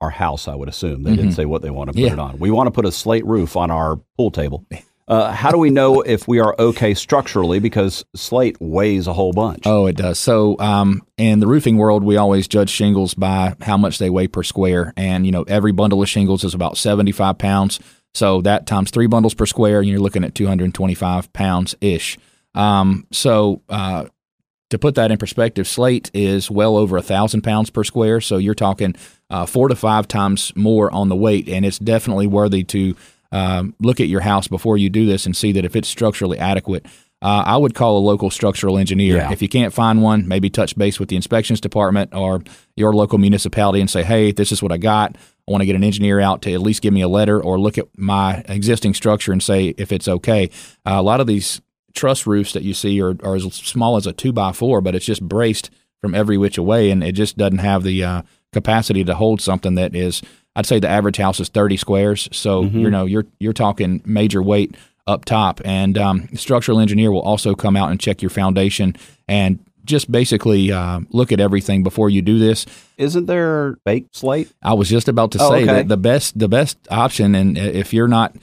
our 0.05 0.11
house, 0.11 0.47
I 0.49 0.55
would 0.55 0.69
assume. 0.69 1.03
They 1.03 1.17
didn't 1.17 1.33
say 1.33 1.45
what 1.47 1.63
they 1.63 1.71
want 1.71 1.89
to 1.89 1.93
put 1.95 1.99
Mm-hmm. 1.99 2.07
Yeah. 2.07 2.13
it 2.13 2.19
on. 2.35 2.39
We 2.39 2.51
want 2.51 2.67
to 2.69 2.71
put 2.71 2.85
a 2.87 2.93
slate 2.93 3.27
roof 3.27 3.57
on 3.57 3.71
our 3.71 3.97
pool 4.17 4.31
table. 4.31 4.65
Uh, 5.07 5.31
how 5.33 5.51
do 5.51 5.59
we 5.59 5.69
know 5.69 6.01
if 6.01 6.27
we 6.27 6.39
are 6.41 6.57
okay 6.59 6.95
structurally? 6.95 7.59
Because 7.59 8.07
slate 8.17 8.57
weighs 8.59 9.07
a 9.07 9.13
whole 9.13 9.35
bunch. 9.35 9.65
Oh, 9.67 9.85
it 9.85 9.97
does. 9.99 10.19
So, 10.19 10.59
um, 10.61 11.03
in 11.19 11.41
the 11.41 11.47
roofing 11.47 11.77
world, 11.77 12.03
we 12.03 12.17
always 12.17 12.49
judge 12.49 12.71
shingles 12.71 13.13
by 13.13 13.55
how 13.61 13.77
much 13.77 13.99
they 13.99 14.09
weigh 14.09 14.29
per 14.29 14.43
square, 14.43 14.95
and 14.97 15.27
you 15.27 15.31
know 15.31 15.43
every 15.43 15.73
bundle 15.73 16.01
of 16.03 16.09
shingles 16.09 16.43
is 16.43 16.55
about 16.55 16.79
seventy-five 16.79 17.37
pounds. 17.37 17.81
So 18.15 18.41
that 18.49 18.67
times 18.67 18.91
three 18.91 19.07
bundles 19.07 19.35
per 19.35 19.45
square, 19.45 19.81
and 19.81 19.91
you're 19.91 20.01
looking 20.01 20.25
at 20.25 20.35
two 20.35 20.47
hundred 20.47 20.65
and 20.65 20.75
twenty-five 20.75 21.31
pounds 21.35 21.75
ish. 21.83 22.17
Um, 22.55 23.07
so, 23.13 23.61
uh, 23.69 24.07
to 24.71 24.79
put 24.79 24.95
that 24.95 25.11
in 25.11 25.19
perspective, 25.19 25.69
slate 25.69 26.11
is 26.15 26.51
well 26.51 26.79
over 26.79 26.97
a 26.97 27.03
thousand 27.03 27.43
pounds 27.43 27.69
per 27.69 27.85
square. 27.85 28.23
So 28.23 28.39
you're 28.39 28.55
talking 28.55 28.95
uh, 29.31 29.47
four 29.47 29.69
to 29.69 29.77
five 29.77 30.09
times 30.09 30.53
more 30.55 30.91
on 30.93 31.09
the 31.09 31.17
weight, 31.17 31.49
and 31.49 31.65
it's 31.65 31.79
definitely 31.79 32.27
worthy 32.27 32.65
to 32.65 32.97
um, 33.33 33.75
look 33.81 34.01
at 34.01 34.09
your 34.09 34.21
house 34.21 34.49
before 34.49 34.77
you 34.77 34.89
do 34.89 35.07
this 35.07 35.27
and 35.27 35.37
see 35.37 35.53
that 35.53 35.65
if 35.65 35.75
it's 35.75 35.89
structurally 35.89 36.39
adequate. 36.39 36.87
Uh, 37.23 37.43
I 37.47 37.57
would 37.57 37.75
call 37.75 37.97
a 37.97 38.01
local 38.01 38.31
structural 38.31 38.77
engineer. 38.77 39.17
Yeah. 39.17 39.33
If 39.33 39.41
you 39.41 39.49
can't 39.49 39.73
find 39.73 40.03
one, 40.03 40.29
maybe 40.29 40.51
touch 40.51 40.77
base 40.77 41.01
with 41.01 41.09
the 41.09 41.17
inspections 41.17 41.59
department 41.59 42.15
or 42.15 42.43
your 42.77 42.93
local 42.93 43.19
municipality 43.19 43.81
and 43.81 43.89
say, 43.89 44.03
"Hey, 44.03 44.31
this 44.31 44.53
is 44.53 44.63
what 44.63 44.73
I 44.73 44.77
got. 44.77 45.17
I 45.49 45.51
want 45.51 45.63
to 45.63 45.67
get 45.67 45.75
an 45.75 45.85
engineer 45.85 46.21
out 46.21 46.43
to 46.43 46.53
at 46.53 46.61
least 46.61 46.83
give 46.83 46.93
me 46.93 47.01
a 47.01 47.09
letter 47.09 47.43
or 47.43 47.59
look 47.59 47.79
at 47.79 47.87
my 47.97 48.45
existing 48.47 48.93
structure 48.93 49.33
and 49.33 49.43
say 49.43 49.75
if 49.79 49.91
it's 49.91 50.07
okay." 50.07 50.51
Uh, 50.85 50.97
a 50.97 51.03
lot 51.03 51.21
of 51.21 51.27
these 51.27 51.63
truss 51.95 52.27
roofs 52.27 52.53
that 52.53 52.63
you 52.63 52.75
see 52.75 53.01
are, 53.01 53.17
are 53.23 53.37
as 53.37 53.45
small 53.55 53.97
as 53.97 54.07
a 54.07 54.13
two 54.13 54.33
by 54.33 54.53
four, 54.53 54.83
but 54.83 54.95
it's 54.95 55.07
just 55.07 55.27
braced 55.27 55.71
from 56.03 56.15
every 56.15 56.37
which 56.37 56.59
way, 56.59 56.91
and 56.91 57.03
it 57.03 57.13
just 57.13 57.39
doesn't 57.39 57.59
have 57.59 57.85
the 57.85 58.05
uh, 58.05 58.23
capacity 58.55 59.05
to 59.05 59.15
hold 59.15 59.41
something 59.43 59.75
that 59.75 59.95
is. 59.95 60.23
I'd 60.57 60.65
say 60.67 60.79
the 60.79 60.89
average 60.89 61.17
house 61.19 61.41
is 61.41 61.49
30 61.49 61.77
squares, 61.77 62.29
so 62.33 62.63
you 62.65 62.89
know 62.89 63.05
you're 63.05 63.27
you're 63.41 63.53
talking 63.53 64.01
major 64.07 64.43
weight 64.43 64.77
up 65.07 65.25
top, 65.27 65.61
and 65.65 65.99
um, 65.99 66.29
structural 66.35 66.81
engineer 66.81 67.13
will 67.13 67.21
also 67.23 67.55
come 67.55 67.77
out 67.77 67.91
and 67.91 68.01
check 68.01 68.23
your 68.23 68.31
foundation 68.31 68.97
and 69.29 69.59
just 69.85 70.11
basically 70.11 70.73
uh, 70.73 71.01
look 71.11 71.31
at 71.31 71.41
everything 71.41 71.83
before 71.83 72.09
you 72.09 72.23
do 72.23 72.39
this. 72.39 72.65
Isn't 72.97 73.27
there 73.27 73.77
baked 73.85 74.17
slate? 74.17 74.51
I 74.63 74.73
was 74.73 74.89
just 74.89 75.09
about 75.09 75.33
to 75.33 75.39
Oh, 75.43 75.51
say 75.51 75.57
okay. 75.65 75.67
that 75.67 75.89
the 75.89 75.99
best 75.99 76.39
the 76.39 76.49
best 76.49 76.79
option, 76.91 77.35
and 77.35 77.59
if 77.59 77.93
you're 77.93 78.09
not 78.09 78.35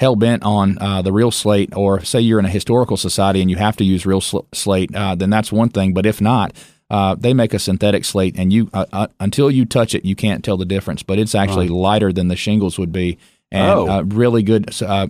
hell 0.00 0.16
bent 0.16 0.42
on 0.42 0.76
uh, 0.80 1.02
the 1.02 1.12
real 1.12 1.30
slate, 1.30 1.74
or 1.76 2.02
say 2.04 2.20
you're 2.20 2.38
in 2.40 2.44
a 2.46 2.50
historical 2.50 2.96
society 2.96 3.40
and 3.42 3.50
you 3.50 3.56
have 3.56 3.76
to 3.76 3.84
use 3.84 4.04
real 4.04 4.20
sl- 4.20 4.40
slate, 4.52 4.94
uh, 4.94 5.14
then 5.14 5.30
that's 5.30 5.52
one 5.52 5.68
thing. 5.68 5.94
But 5.94 6.04
if 6.04 6.20
not, 6.20 6.52
uh, 6.90 7.14
they 7.14 7.32
make 7.32 7.54
a 7.54 7.58
synthetic 7.58 8.04
slate, 8.04 8.34
and 8.38 8.52
you 8.52 8.68
uh, 8.72 8.86
uh, 8.92 9.06
until 9.20 9.50
you 9.50 9.64
touch 9.64 9.94
it, 9.94 10.04
you 10.04 10.16
can't 10.16 10.44
tell 10.44 10.56
the 10.56 10.64
difference. 10.64 11.02
But 11.02 11.18
it's 11.18 11.34
actually 11.34 11.68
lighter 11.68 12.12
than 12.12 12.28
the 12.28 12.36
shingles 12.36 12.78
would 12.78 12.92
be, 12.92 13.18
and 13.52 13.70
Oh. 13.70 13.88
uh, 13.88 14.02
really 14.02 14.42
good. 14.42 14.70
Uh, 14.82 15.06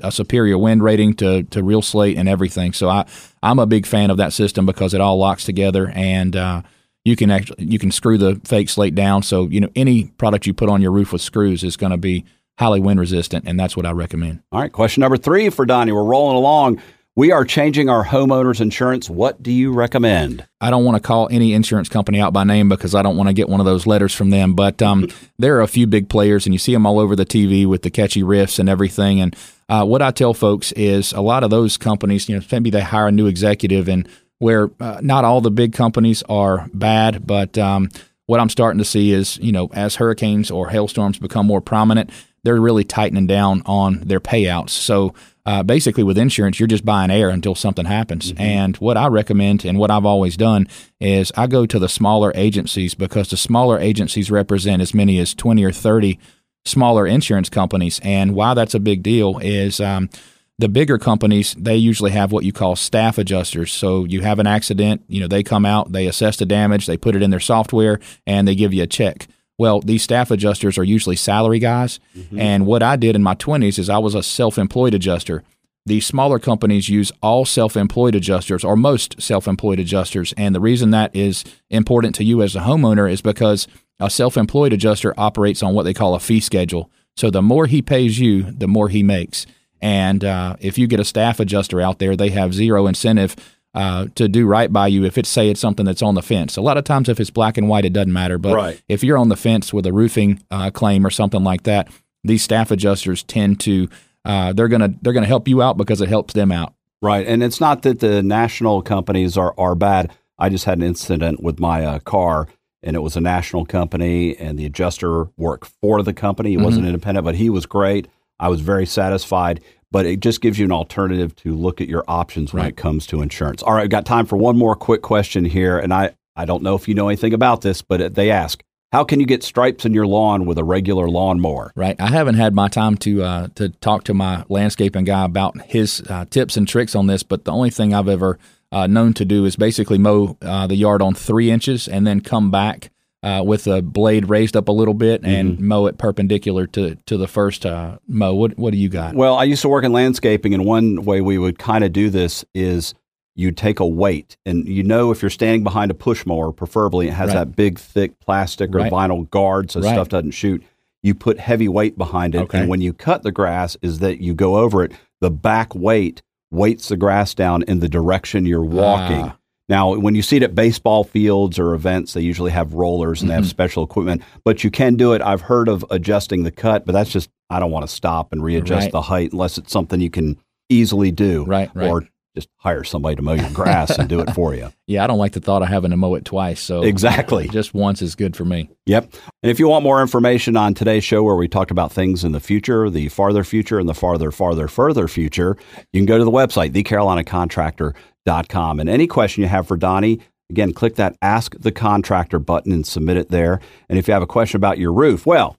a 0.00 0.12
superior 0.12 0.56
wind 0.56 0.80
rating 0.80 1.12
to, 1.14 1.42
to 1.42 1.60
real 1.60 1.82
slate 1.82 2.16
and 2.16 2.28
everything. 2.28 2.72
So 2.72 2.88
I 2.88 3.04
I'm 3.42 3.58
a 3.58 3.66
big 3.66 3.84
fan 3.84 4.10
of 4.12 4.16
that 4.18 4.32
system 4.32 4.64
because 4.64 4.94
it 4.94 5.00
all 5.00 5.18
locks 5.18 5.44
together 5.44 5.90
and 5.92 6.36
uh, 6.36 6.62
you 7.04 7.16
can 7.16 7.32
actually 7.32 7.64
you 7.64 7.80
can 7.80 7.90
screw 7.90 8.16
the 8.16 8.40
fake 8.44 8.68
slate 8.68 8.94
down. 8.94 9.24
So 9.24 9.48
you 9.48 9.60
know 9.60 9.70
any 9.74 10.04
product 10.04 10.46
you 10.46 10.54
put 10.54 10.68
on 10.68 10.80
your 10.82 10.92
roof 10.92 11.12
with 11.12 11.20
screws 11.20 11.64
is 11.64 11.76
going 11.76 11.90
to 11.90 11.96
be 11.98 12.24
highly 12.60 12.78
wind 12.78 13.00
resistant, 13.00 13.44
and 13.48 13.58
that's 13.58 13.76
what 13.76 13.86
I 13.86 13.90
recommend. 13.90 14.40
All 14.52 14.60
right, 14.60 14.70
question 14.70 15.00
number 15.00 15.16
three 15.16 15.50
for 15.50 15.66
Donnie. 15.66 15.90
We're 15.90 16.04
rolling 16.04 16.36
along. 16.36 16.80
We 17.18 17.32
are 17.32 17.44
changing 17.44 17.88
our 17.88 18.04
homeowners 18.04 18.60
insurance. 18.60 19.10
What 19.10 19.42
do 19.42 19.50
you 19.50 19.72
recommend? 19.72 20.46
I 20.60 20.70
don't 20.70 20.84
want 20.84 21.02
to 21.02 21.04
call 21.04 21.26
any 21.32 21.52
insurance 21.52 21.88
company 21.88 22.20
out 22.20 22.32
by 22.32 22.44
name 22.44 22.68
because 22.68 22.94
I 22.94 23.02
don't 23.02 23.16
want 23.16 23.28
to 23.28 23.32
get 23.32 23.48
one 23.48 23.58
of 23.58 23.66
those 23.66 23.88
letters 23.88 24.14
from 24.14 24.30
them. 24.30 24.54
But 24.54 24.80
um, 24.82 25.08
there 25.36 25.56
are 25.56 25.62
a 25.62 25.66
few 25.66 25.88
big 25.88 26.08
players, 26.08 26.46
and 26.46 26.54
you 26.54 26.60
see 26.60 26.72
them 26.72 26.86
all 26.86 27.00
over 27.00 27.16
the 27.16 27.26
TV 27.26 27.66
with 27.66 27.82
the 27.82 27.90
catchy 27.90 28.22
riffs 28.22 28.60
and 28.60 28.68
everything. 28.68 29.20
And 29.20 29.34
uh, 29.68 29.84
what 29.84 30.00
I 30.00 30.12
tell 30.12 30.32
folks 30.32 30.70
is 30.70 31.12
a 31.12 31.20
lot 31.20 31.42
of 31.42 31.50
those 31.50 31.76
companies, 31.76 32.28
you 32.28 32.36
know, 32.36 32.46
maybe 32.52 32.70
they 32.70 32.82
hire 32.82 33.08
a 33.08 33.10
new 33.10 33.26
executive, 33.26 33.88
and 33.88 34.08
where 34.38 34.70
uh, 34.78 35.00
not 35.02 35.24
all 35.24 35.40
the 35.40 35.50
big 35.50 35.72
companies 35.72 36.22
are 36.28 36.70
bad, 36.72 37.26
but 37.26 37.58
um, 37.58 37.88
what 38.26 38.38
I'm 38.38 38.48
starting 38.48 38.78
to 38.78 38.84
see 38.84 39.10
is, 39.10 39.38
you 39.38 39.50
know, 39.50 39.70
as 39.72 39.96
hurricanes 39.96 40.52
or 40.52 40.68
hailstorms 40.68 41.18
become 41.18 41.48
more 41.48 41.60
prominent, 41.60 42.10
they're 42.44 42.60
really 42.60 42.84
tightening 42.84 43.26
down 43.26 43.62
on 43.66 44.02
their 44.02 44.20
payouts. 44.20 44.70
So 44.70 45.14
uh, 45.48 45.62
basically, 45.62 46.04
with 46.04 46.18
insurance, 46.18 46.60
you're 46.60 46.66
just 46.66 46.84
buying 46.84 47.10
air 47.10 47.30
until 47.30 47.54
something 47.54 47.86
happens. 47.86 48.34
And 48.36 48.76
what 48.76 48.98
I 48.98 49.06
recommend 49.06 49.64
and 49.64 49.78
what 49.78 49.90
I've 49.90 50.04
always 50.04 50.36
done 50.36 50.66
is 51.00 51.32
I 51.38 51.46
go 51.46 51.64
to 51.64 51.78
the 51.78 51.88
smaller 51.88 52.32
agencies 52.34 52.94
because 52.94 53.30
the 53.30 53.38
smaller 53.38 53.78
agencies 53.78 54.30
represent 54.30 54.82
as 54.82 54.92
many 54.92 55.18
as 55.18 55.32
20 55.32 55.64
or 55.64 55.72
30 55.72 56.18
smaller 56.66 57.06
insurance 57.06 57.48
companies. 57.48 57.98
And 58.02 58.34
why 58.34 58.52
that's 58.52 58.74
a 58.74 58.78
big 58.78 59.02
deal 59.02 59.38
is 59.38 59.80
um, 59.80 60.10
the 60.58 60.68
bigger 60.68 60.98
companies, 60.98 61.54
they 61.58 61.76
usually 61.76 62.10
have 62.10 62.30
what 62.30 62.44
you 62.44 62.52
call 62.52 62.76
staff 62.76 63.16
adjusters. 63.16 63.72
So 63.72 64.04
you 64.04 64.20
have 64.20 64.40
an 64.40 64.46
accident, 64.46 65.02
you 65.08 65.18
know, 65.18 65.28
they 65.28 65.42
come 65.42 65.64
out, 65.64 65.92
they 65.92 66.06
assess 66.08 66.36
the 66.36 66.44
damage, 66.44 66.84
they 66.84 66.98
put 66.98 67.16
it 67.16 67.22
in 67.22 67.30
their 67.30 67.40
software, 67.40 68.00
and 68.26 68.46
they 68.46 68.54
give 68.54 68.74
you 68.74 68.82
a 68.82 68.86
check. 68.86 69.26
Well, 69.58 69.80
these 69.80 70.02
staff 70.04 70.30
adjusters 70.30 70.78
are 70.78 70.84
usually 70.84 71.16
salary 71.16 71.58
guys. 71.58 71.98
And 72.38 72.64
what 72.64 72.82
I 72.82 72.96
did 72.96 73.16
in 73.16 73.22
my 73.22 73.34
20s 73.34 73.78
is 73.78 73.90
I 73.90 73.98
was 73.98 74.14
a 74.14 74.22
self 74.22 74.56
employed 74.56 74.94
adjuster. 74.94 75.42
These 75.84 76.06
smaller 76.06 76.38
companies 76.38 76.88
use 76.88 77.10
all 77.22 77.44
self 77.44 77.76
employed 77.76 78.14
adjusters 78.14 78.62
or 78.62 78.76
most 78.76 79.20
self 79.20 79.48
employed 79.48 79.80
adjusters. 79.80 80.32
And 80.36 80.54
the 80.54 80.60
reason 80.60 80.90
that 80.90 81.14
is 81.14 81.44
important 81.70 82.14
to 82.16 82.24
you 82.24 82.42
as 82.42 82.54
a 82.54 82.60
homeowner 82.60 83.10
is 83.10 83.20
because 83.20 83.66
a 83.98 84.10
self 84.10 84.36
employed 84.36 84.72
adjuster 84.72 85.12
operates 85.18 85.62
on 85.62 85.74
what 85.74 85.82
they 85.82 85.94
call 85.94 86.14
a 86.14 86.20
fee 86.20 86.40
schedule. 86.40 86.90
So 87.16 87.30
the 87.30 87.42
more 87.42 87.66
he 87.66 87.82
pays 87.82 88.20
you, 88.20 88.42
the 88.42 88.68
more 88.68 88.88
he 88.88 89.02
makes. 89.02 89.44
And 89.80 90.24
uh, 90.24 90.56
if 90.60 90.78
you 90.78 90.86
get 90.86 91.00
a 91.00 91.04
staff 91.04 91.40
adjuster 91.40 91.80
out 91.80 91.98
there, 91.98 92.16
they 92.16 92.30
have 92.30 92.54
zero 92.54 92.86
incentive 92.86 93.34
uh, 93.78 94.06
to 94.16 94.26
do 94.28 94.44
right 94.44 94.72
by 94.72 94.88
you 94.88 95.04
if 95.04 95.16
it's 95.16 95.28
say 95.28 95.48
it's 95.50 95.60
something 95.60 95.86
that's 95.86 96.02
on 96.02 96.16
the 96.16 96.22
fence. 96.22 96.56
A 96.56 96.60
lot 96.60 96.76
of 96.76 96.82
times, 96.82 97.08
if 97.08 97.20
it's 97.20 97.30
black 97.30 97.56
and 97.56 97.68
white, 97.68 97.84
it 97.84 97.92
doesn't 97.92 98.12
matter. 98.12 98.36
But 98.36 98.54
Right. 98.56 98.82
if 98.88 99.04
you're 99.04 99.16
on 99.16 99.28
the 99.28 99.36
fence 99.36 99.72
with 99.72 99.86
a 99.86 99.92
roofing 99.92 100.40
uh, 100.50 100.70
claim 100.70 101.06
or 101.06 101.10
something 101.10 101.44
like 101.44 101.62
that, 101.62 101.88
these 102.24 102.42
staff 102.42 102.72
adjusters 102.72 103.22
tend 103.22 103.60
to 103.60 103.88
uh, 104.24 104.52
they're 104.52 104.66
gonna 104.68 104.92
they're 105.00 105.12
gonna 105.12 105.26
help 105.26 105.46
you 105.46 105.62
out 105.62 105.76
because 105.76 106.00
it 106.00 106.08
helps 106.08 106.34
them 106.34 106.50
out. 106.50 106.74
Right. 107.00 107.24
And 107.26 107.40
it's 107.42 107.60
not 107.60 107.82
that 107.82 108.00
the 108.00 108.20
national 108.22 108.82
companies 108.82 109.36
are, 109.38 109.54
are 109.56 109.76
bad. 109.76 110.12
I 110.40 110.48
just 110.48 110.64
had 110.64 110.78
an 110.78 110.84
incident 110.84 111.40
with 111.40 111.60
my 111.60 111.84
uh, 111.86 111.98
car, 112.00 112.48
and 112.82 112.96
it 112.96 113.00
was 113.00 113.16
a 113.16 113.20
national 113.20 113.64
company, 113.64 114.36
and 114.36 114.58
the 114.58 114.66
adjuster 114.66 115.28
worked 115.36 115.70
for 115.80 116.02
the 116.02 116.12
company. 116.12 116.50
He 116.50 116.56
wasn't 116.56 116.86
independent, 116.86 117.24
but 117.24 117.36
he 117.36 117.48
was 117.48 117.64
great. 117.66 118.08
I 118.40 118.48
was 118.48 118.60
very 118.60 118.86
satisfied. 118.86 119.60
But 119.90 120.04
it 120.06 120.20
just 120.20 120.40
gives 120.40 120.58
you 120.58 120.66
an 120.66 120.72
alternative 120.72 121.34
to 121.36 121.54
look 121.54 121.80
at 121.80 121.88
your 121.88 122.04
options 122.08 122.52
when 122.52 122.62
Right. 122.62 122.70
it 122.70 122.76
comes 122.76 123.06
to 123.06 123.22
insurance. 123.22 123.62
All 123.62 123.72
right, 123.74 123.84
I've 123.84 123.90
got 123.90 124.04
time 124.04 124.26
for 124.26 124.36
one 124.36 124.56
more 124.58 124.74
quick 124.76 125.00
question 125.02 125.44
here. 125.44 125.78
And 125.78 125.94
I, 125.94 126.14
I 126.36 126.44
don't 126.44 126.62
know 126.62 126.74
if 126.74 126.88
you 126.88 126.94
know 126.94 127.08
anything 127.08 127.32
about 127.32 127.62
this, 127.62 127.80
but 127.80 128.14
they 128.14 128.30
ask, 128.30 128.62
how 128.92 129.04
can 129.04 129.20
you 129.20 129.26
get 129.26 129.42
stripes 129.42 129.84
in 129.84 129.92
your 129.94 130.06
lawn 130.06 130.46
with 130.46 130.56
a 130.58 130.64
regular 130.64 131.08
lawnmower? 131.08 131.72
Right. 131.76 131.96
I 132.00 132.08
haven't 132.08 132.36
had 132.36 132.54
my 132.54 132.68
time 132.68 132.96
to 132.98 133.22
uh, 133.22 133.48
to 133.56 133.68
talk 133.68 134.04
to 134.04 134.14
my 134.14 134.44
landscaping 134.48 135.04
guy 135.04 135.24
about 135.24 135.60
his 135.62 136.02
uh, 136.08 136.24
tips 136.30 136.56
and 136.56 136.66
tricks 136.66 136.94
on 136.94 137.06
this, 137.06 137.22
but 137.22 137.44
the 137.44 137.52
only 137.52 137.68
thing 137.70 137.92
I've 137.92 138.08
ever 138.08 138.38
uh, 138.72 138.86
known 138.86 139.12
to 139.14 139.24
do 139.26 139.44
is 139.44 139.56
basically 139.56 139.98
mow 139.98 140.36
uh, 140.40 140.66
the 140.66 140.76
yard 140.76 141.02
on 141.02 141.14
three 141.14 141.50
inches 141.50 141.86
and 141.88 142.06
then 142.06 142.20
come 142.22 142.50
back 142.50 142.90
uh, 143.22 143.42
with 143.44 143.66
a 143.66 143.82
blade 143.82 144.28
raised 144.28 144.56
up 144.56 144.68
a 144.68 144.72
little 144.72 144.94
bit 144.94 145.24
and 145.24 145.58
mow 145.60 145.86
it 145.86 145.98
perpendicular 145.98 146.66
to 146.68 146.94
to 147.06 147.16
the 147.16 147.26
first 147.28 147.66
uh, 147.66 147.98
mow. 148.06 148.34
What 148.34 148.58
what 148.58 148.72
do 148.72 148.78
you 148.78 148.88
got? 148.88 149.14
Well, 149.14 149.36
I 149.36 149.44
used 149.44 149.62
to 149.62 149.68
work 149.68 149.84
in 149.84 149.92
landscaping, 149.92 150.54
and 150.54 150.64
one 150.64 151.04
way 151.04 151.20
we 151.20 151.38
would 151.38 151.58
kind 151.58 151.84
of 151.84 151.92
do 151.92 152.10
this 152.10 152.44
is 152.54 152.94
you 153.34 153.52
take 153.52 153.78
a 153.80 153.86
weight, 153.86 154.36
and 154.46 154.66
you 154.68 154.82
know 154.82 155.10
if 155.12 155.22
you're 155.22 155.30
standing 155.30 155.62
behind 155.62 155.90
a 155.90 155.94
push 155.94 156.26
mower, 156.26 156.50
preferably 156.52 157.08
it 157.08 157.14
has 157.14 157.28
Right. 157.28 157.34
that 157.34 157.56
big, 157.56 157.78
thick 157.78 158.18
plastic 158.20 158.74
or 158.74 158.78
Right. 158.78 158.92
vinyl 158.92 159.28
guard 159.30 159.70
so 159.70 159.80
Right. 159.80 159.92
stuff 159.92 160.08
doesn't 160.08 160.32
shoot. 160.32 160.62
You 161.04 161.14
put 161.14 161.38
heavy 161.38 161.68
weight 161.68 161.96
behind 161.96 162.34
it, 162.34 162.38
Okay. 162.42 162.58
and 162.60 162.68
when 162.68 162.80
you 162.80 162.92
cut 162.92 163.22
the 163.22 163.30
grass, 163.30 163.76
is 163.82 164.00
that 164.00 164.20
you 164.20 164.34
go 164.34 164.56
over 164.58 164.82
it. 164.82 164.90
The 165.20 165.30
back 165.30 165.72
weight 165.74 166.20
weights 166.50 166.88
the 166.88 166.96
grass 166.96 167.34
down 167.34 167.62
in 167.68 167.78
the 167.80 167.88
direction 167.88 168.44
you're 168.46 168.64
walking. 168.64 169.26
Ah. 169.28 169.37
Now, 169.68 169.94
when 169.96 170.14
you 170.14 170.22
see 170.22 170.36
it 170.38 170.42
at 170.42 170.54
baseball 170.54 171.04
fields 171.04 171.58
or 171.58 171.74
events, 171.74 172.14
they 172.14 172.22
usually 172.22 172.50
have 172.52 172.72
rollers 172.72 173.20
and 173.20 173.28
they 173.30 173.34
have 173.34 173.42
Mm-hmm. 173.44 173.50
special 173.50 173.84
equipment, 173.84 174.22
but 174.44 174.64
you 174.64 174.70
can 174.70 174.94
do 174.96 175.12
it. 175.12 175.20
I've 175.20 175.42
heard 175.42 175.68
of 175.68 175.84
adjusting 175.90 176.42
the 176.44 176.50
cut, 176.50 176.86
but 176.86 176.92
that's 176.92 177.10
just, 177.10 177.28
I 177.50 177.60
don't 177.60 177.70
want 177.70 177.86
to 177.86 177.92
stop 177.94 178.32
and 178.32 178.42
readjust 178.42 178.84
Right. 178.86 178.92
the 178.92 179.02
height 179.02 179.32
unless 179.32 179.58
it's 179.58 179.70
something 179.72 180.00
you 180.00 180.10
can 180.10 180.38
easily 180.70 181.10
do. 181.10 181.44
Right, 181.44 181.70
right. 181.74 181.90
Or 181.90 182.08
just 182.38 182.48
hire 182.58 182.84
somebody 182.84 183.16
to 183.16 183.22
mow 183.22 183.32
your 183.32 183.50
grass 183.50 183.98
and 183.98 184.08
do 184.08 184.20
it 184.20 184.32
for 184.34 184.54
you. 184.54 184.72
Yeah, 184.86 185.04
I 185.04 185.06
don't 185.06 185.18
like 185.18 185.32
the 185.32 185.40
thought 185.40 185.60
of 185.60 185.68
having 185.68 185.90
to 185.90 185.98
mow 185.98 186.14
it 186.14 186.24
twice. 186.24 186.60
So 186.60 186.82
Exactly. 186.82 187.46
just 187.48 187.74
once 187.74 188.00
is 188.00 188.14
good 188.14 188.34
for 188.34 188.46
me. 188.46 188.70
Yep. 188.86 189.12
And 189.42 189.50
if 189.50 189.58
you 189.58 189.68
want 189.68 189.84
more 189.84 190.00
information 190.00 190.56
on 190.56 190.72
today's 190.72 191.04
show 191.04 191.22
where 191.22 191.36
we 191.36 191.46
talked 191.46 191.70
about 191.70 191.92
things 191.92 192.24
in 192.24 192.32
the 192.32 192.40
future, 192.40 192.88
the 192.88 193.10
farther 193.10 193.44
future 193.44 193.78
and 193.78 193.86
the 193.86 193.92
farther, 193.92 194.30
farther, 194.30 194.66
further 194.66 195.06
future, 195.06 195.58
you 195.92 196.00
can 196.00 196.06
go 196.06 196.16
to 196.16 196.24
the 196.24 196.30
website, 196.30 196.72
thecarolinacontractor.com. 196.72 198.80
And 198.80 198.88
any 198.88 199.06
question 199.06 199.42
you 199.42 199.48
have 199.48 199.68
for 199.68 199.76
Donnie, 199.76 200.20
again, 200.50 200.72
click 200.72 200.94
that 200.96 201.16
Ask 201.20 201.54
the 201.58 201.72
Contractor 201.72 202.38
button 202.38 202.72
and 202.72 202.86
submit 202.86 203.18
it 203.18 203.28
there. 203.30 203.60
And 203.90 203.98
if 203.98 204.08
you 204.08 204.14
have 204.14 204.22
a 204.22 204.26
question 204.26 204.56
about 204.56 204.78
your 204.78 204.92
roof, 204.92 205.26
well, 205.26 205.56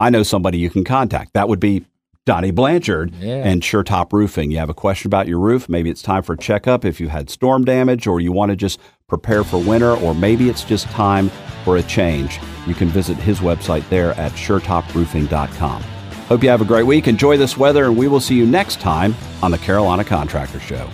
I 0.00 0.10
know 0.10 0.22
somebody 0.22 0.58
you 0.58 0.70
can 0.70 0.84
contact. 0.84 1.32
That 1.34 1.48
would 1.48 1.60
be 1.60 1.84
Donnie 2.26 2.50
Blanchard 2.50 3.14
Yeah. 3.20 3.36
and 3.36 3.62
SureTop 3.62 4.12
Roofing. 4.12 4.50
You 4.50 4.58
have 4.58 4.68
a 4.68 4.74
question 4.74 5.08
about 5.08 5.28
your 5.28 5.38
roof, 5.38 5.68
maybe 5.68 5.88
it's 5.90 6.02
time 6.02 6.22
for 6.24 6.32
a 6.34 6.36
checkup 6.38 6.84
if 6.84 7.00
you 7.00 7.08
had 7.08 7.30
storm 7.30 7.64
damage 7.64 8.06
or 8.08 8.20
you 8.20 8.32
want 8.32 8.50
to 8.50 8.56
just 8.56 8.80
prepare 9.08 9.44
for 9.44 9.58
winter, 9.62 9.92
or 9.94 10.12
maybe 10.14 10.48
it's 10.50 10.64
just 10.64 10.86
time 10.88 11.30
for 11.64 11.76
a 11.76 11.82
change. 11.84 12.40
You 12.66 12.74
can 12.74 12.88
visit 12.88 13.16
his 13.16 13.38
website 13.38 13.88
there 13.88 14.12
at 14.18 14.32
SureTopRoofing.com. 14.32 15.82
Hope 16.28 16.42
you 16.42 16.48
have 16.50 16.60
a 16.60 16.64
great 16.64 16.82
week. 16.86 17.06
Enjoy 17.06 17.36
this 17.36 17.56
weather, 17.56 17.84
and 17.84 17.96
we 17.96 18.08
will 18.08 18.18
see 18.18 18.34
you 18.34 18.44
next 18.44 18.80
time 18.80 19.14
on 19.44 19.52
the 19.52 19.58
Carolina 19.58 20.02
Contractor 20.02 20.58
Show. 20.58 20.90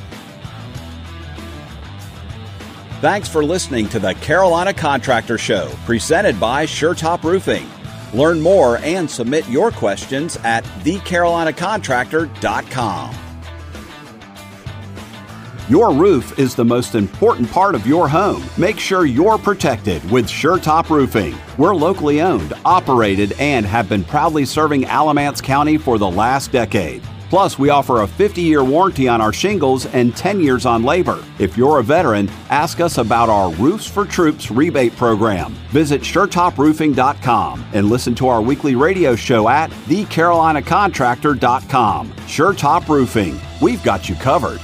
Thanks 3.00 3.28
for 3.28 3.42
listening 3.42 3.88
to 3.88 3.98
the 3.98 4.12
Carolina 4.16 4.74
Contractor 4.74 5.38
Show, 5.38 5.72
presented 5.86 6.38
by 6.38 6.66
SureTop 6.66 7.24
Roofing. 7.24 7.66
Learn 8.12 8.40
more 8.40 8.78
and 8.78 9.08
submit 9.10 9.48
your 9.48 9.70
questions 9.70 10.36
at 10.44 10.64
thecarolinacontractor.com. 10.84 13.14
Your 15.68 15.94
roof 15.94 16.38
is 16.38 16.54
the 16.54 16.64
most 16.64 16.94
important 16.94 17.50
part 17.50 17.74
of 17.74 17.86
your 17.86 18.08
home. 18.08 18.42
Make 18.58 18.78
sure 18.78 19.06
you're 19.06 19.38
protected 19.38 20.08
with 20.10 20.26
SureTop 20.26 20.90
Roofing. 20.90 21.34
We're 21.56 21.74
locally 21.74 22.20
owned, 22.20 22.52
operated, 22.64 23.32
and 23.38 23.64
have 23.64 23.88
been 23.88 24.04
proudly 24.04 24.44
serving 24.44 24.84
Alamance 24.86 25.40
County 25.40 25.78
for 25.78 25.98
the 25.98 26.10
last 26.10 26.52
decade. 26.52 27.02
Plus, 27.32 27.58
we 27.58 27.70
offer 27.70 28.02
a 28.02 28.06
50 28.06 28.42
year 28.42 28.62
warranty 28.62 29.08
on 29.08 29.22
our 29.22 29.32
shingles 29.32 29.86
and 29.86 30.14
10 30.14 30.38
years 30.38 30.66
on 30.66 30.82
labor. 30.82 31.24
If 31.38 31.56
you're 31.56 31.78
a 31.78 31.82
veteran, 31.82 32.28
ask 32.50 32.78
us 32.78 32.98
about 32.98 33.30
our 33.30 33.50
Roofs 33.52 33.86
for 33.86 34.04
Troops 34.04 34.50
rebate 34.50 34.94
program. 34.96 35.54
Visit 35.70 36.02
SureTopRoofing.com 36.02 37.64
and 37.72 37.88
listen 37.88 38.14
to 38.16 38.28
our 38.28 38.42
weekly 38.42 38.74
radio 38.74 39.16
show 39.16 39.48
at 39.48 39.70
TheCarolinaContractor.com. 39.70 42.12
SureTop 42.12 42.88
Roofing, 42.88 43.40
we've 43.62 43.82
got 43.82 44.10
you 44.10 44.14
covered. 44.16 44.60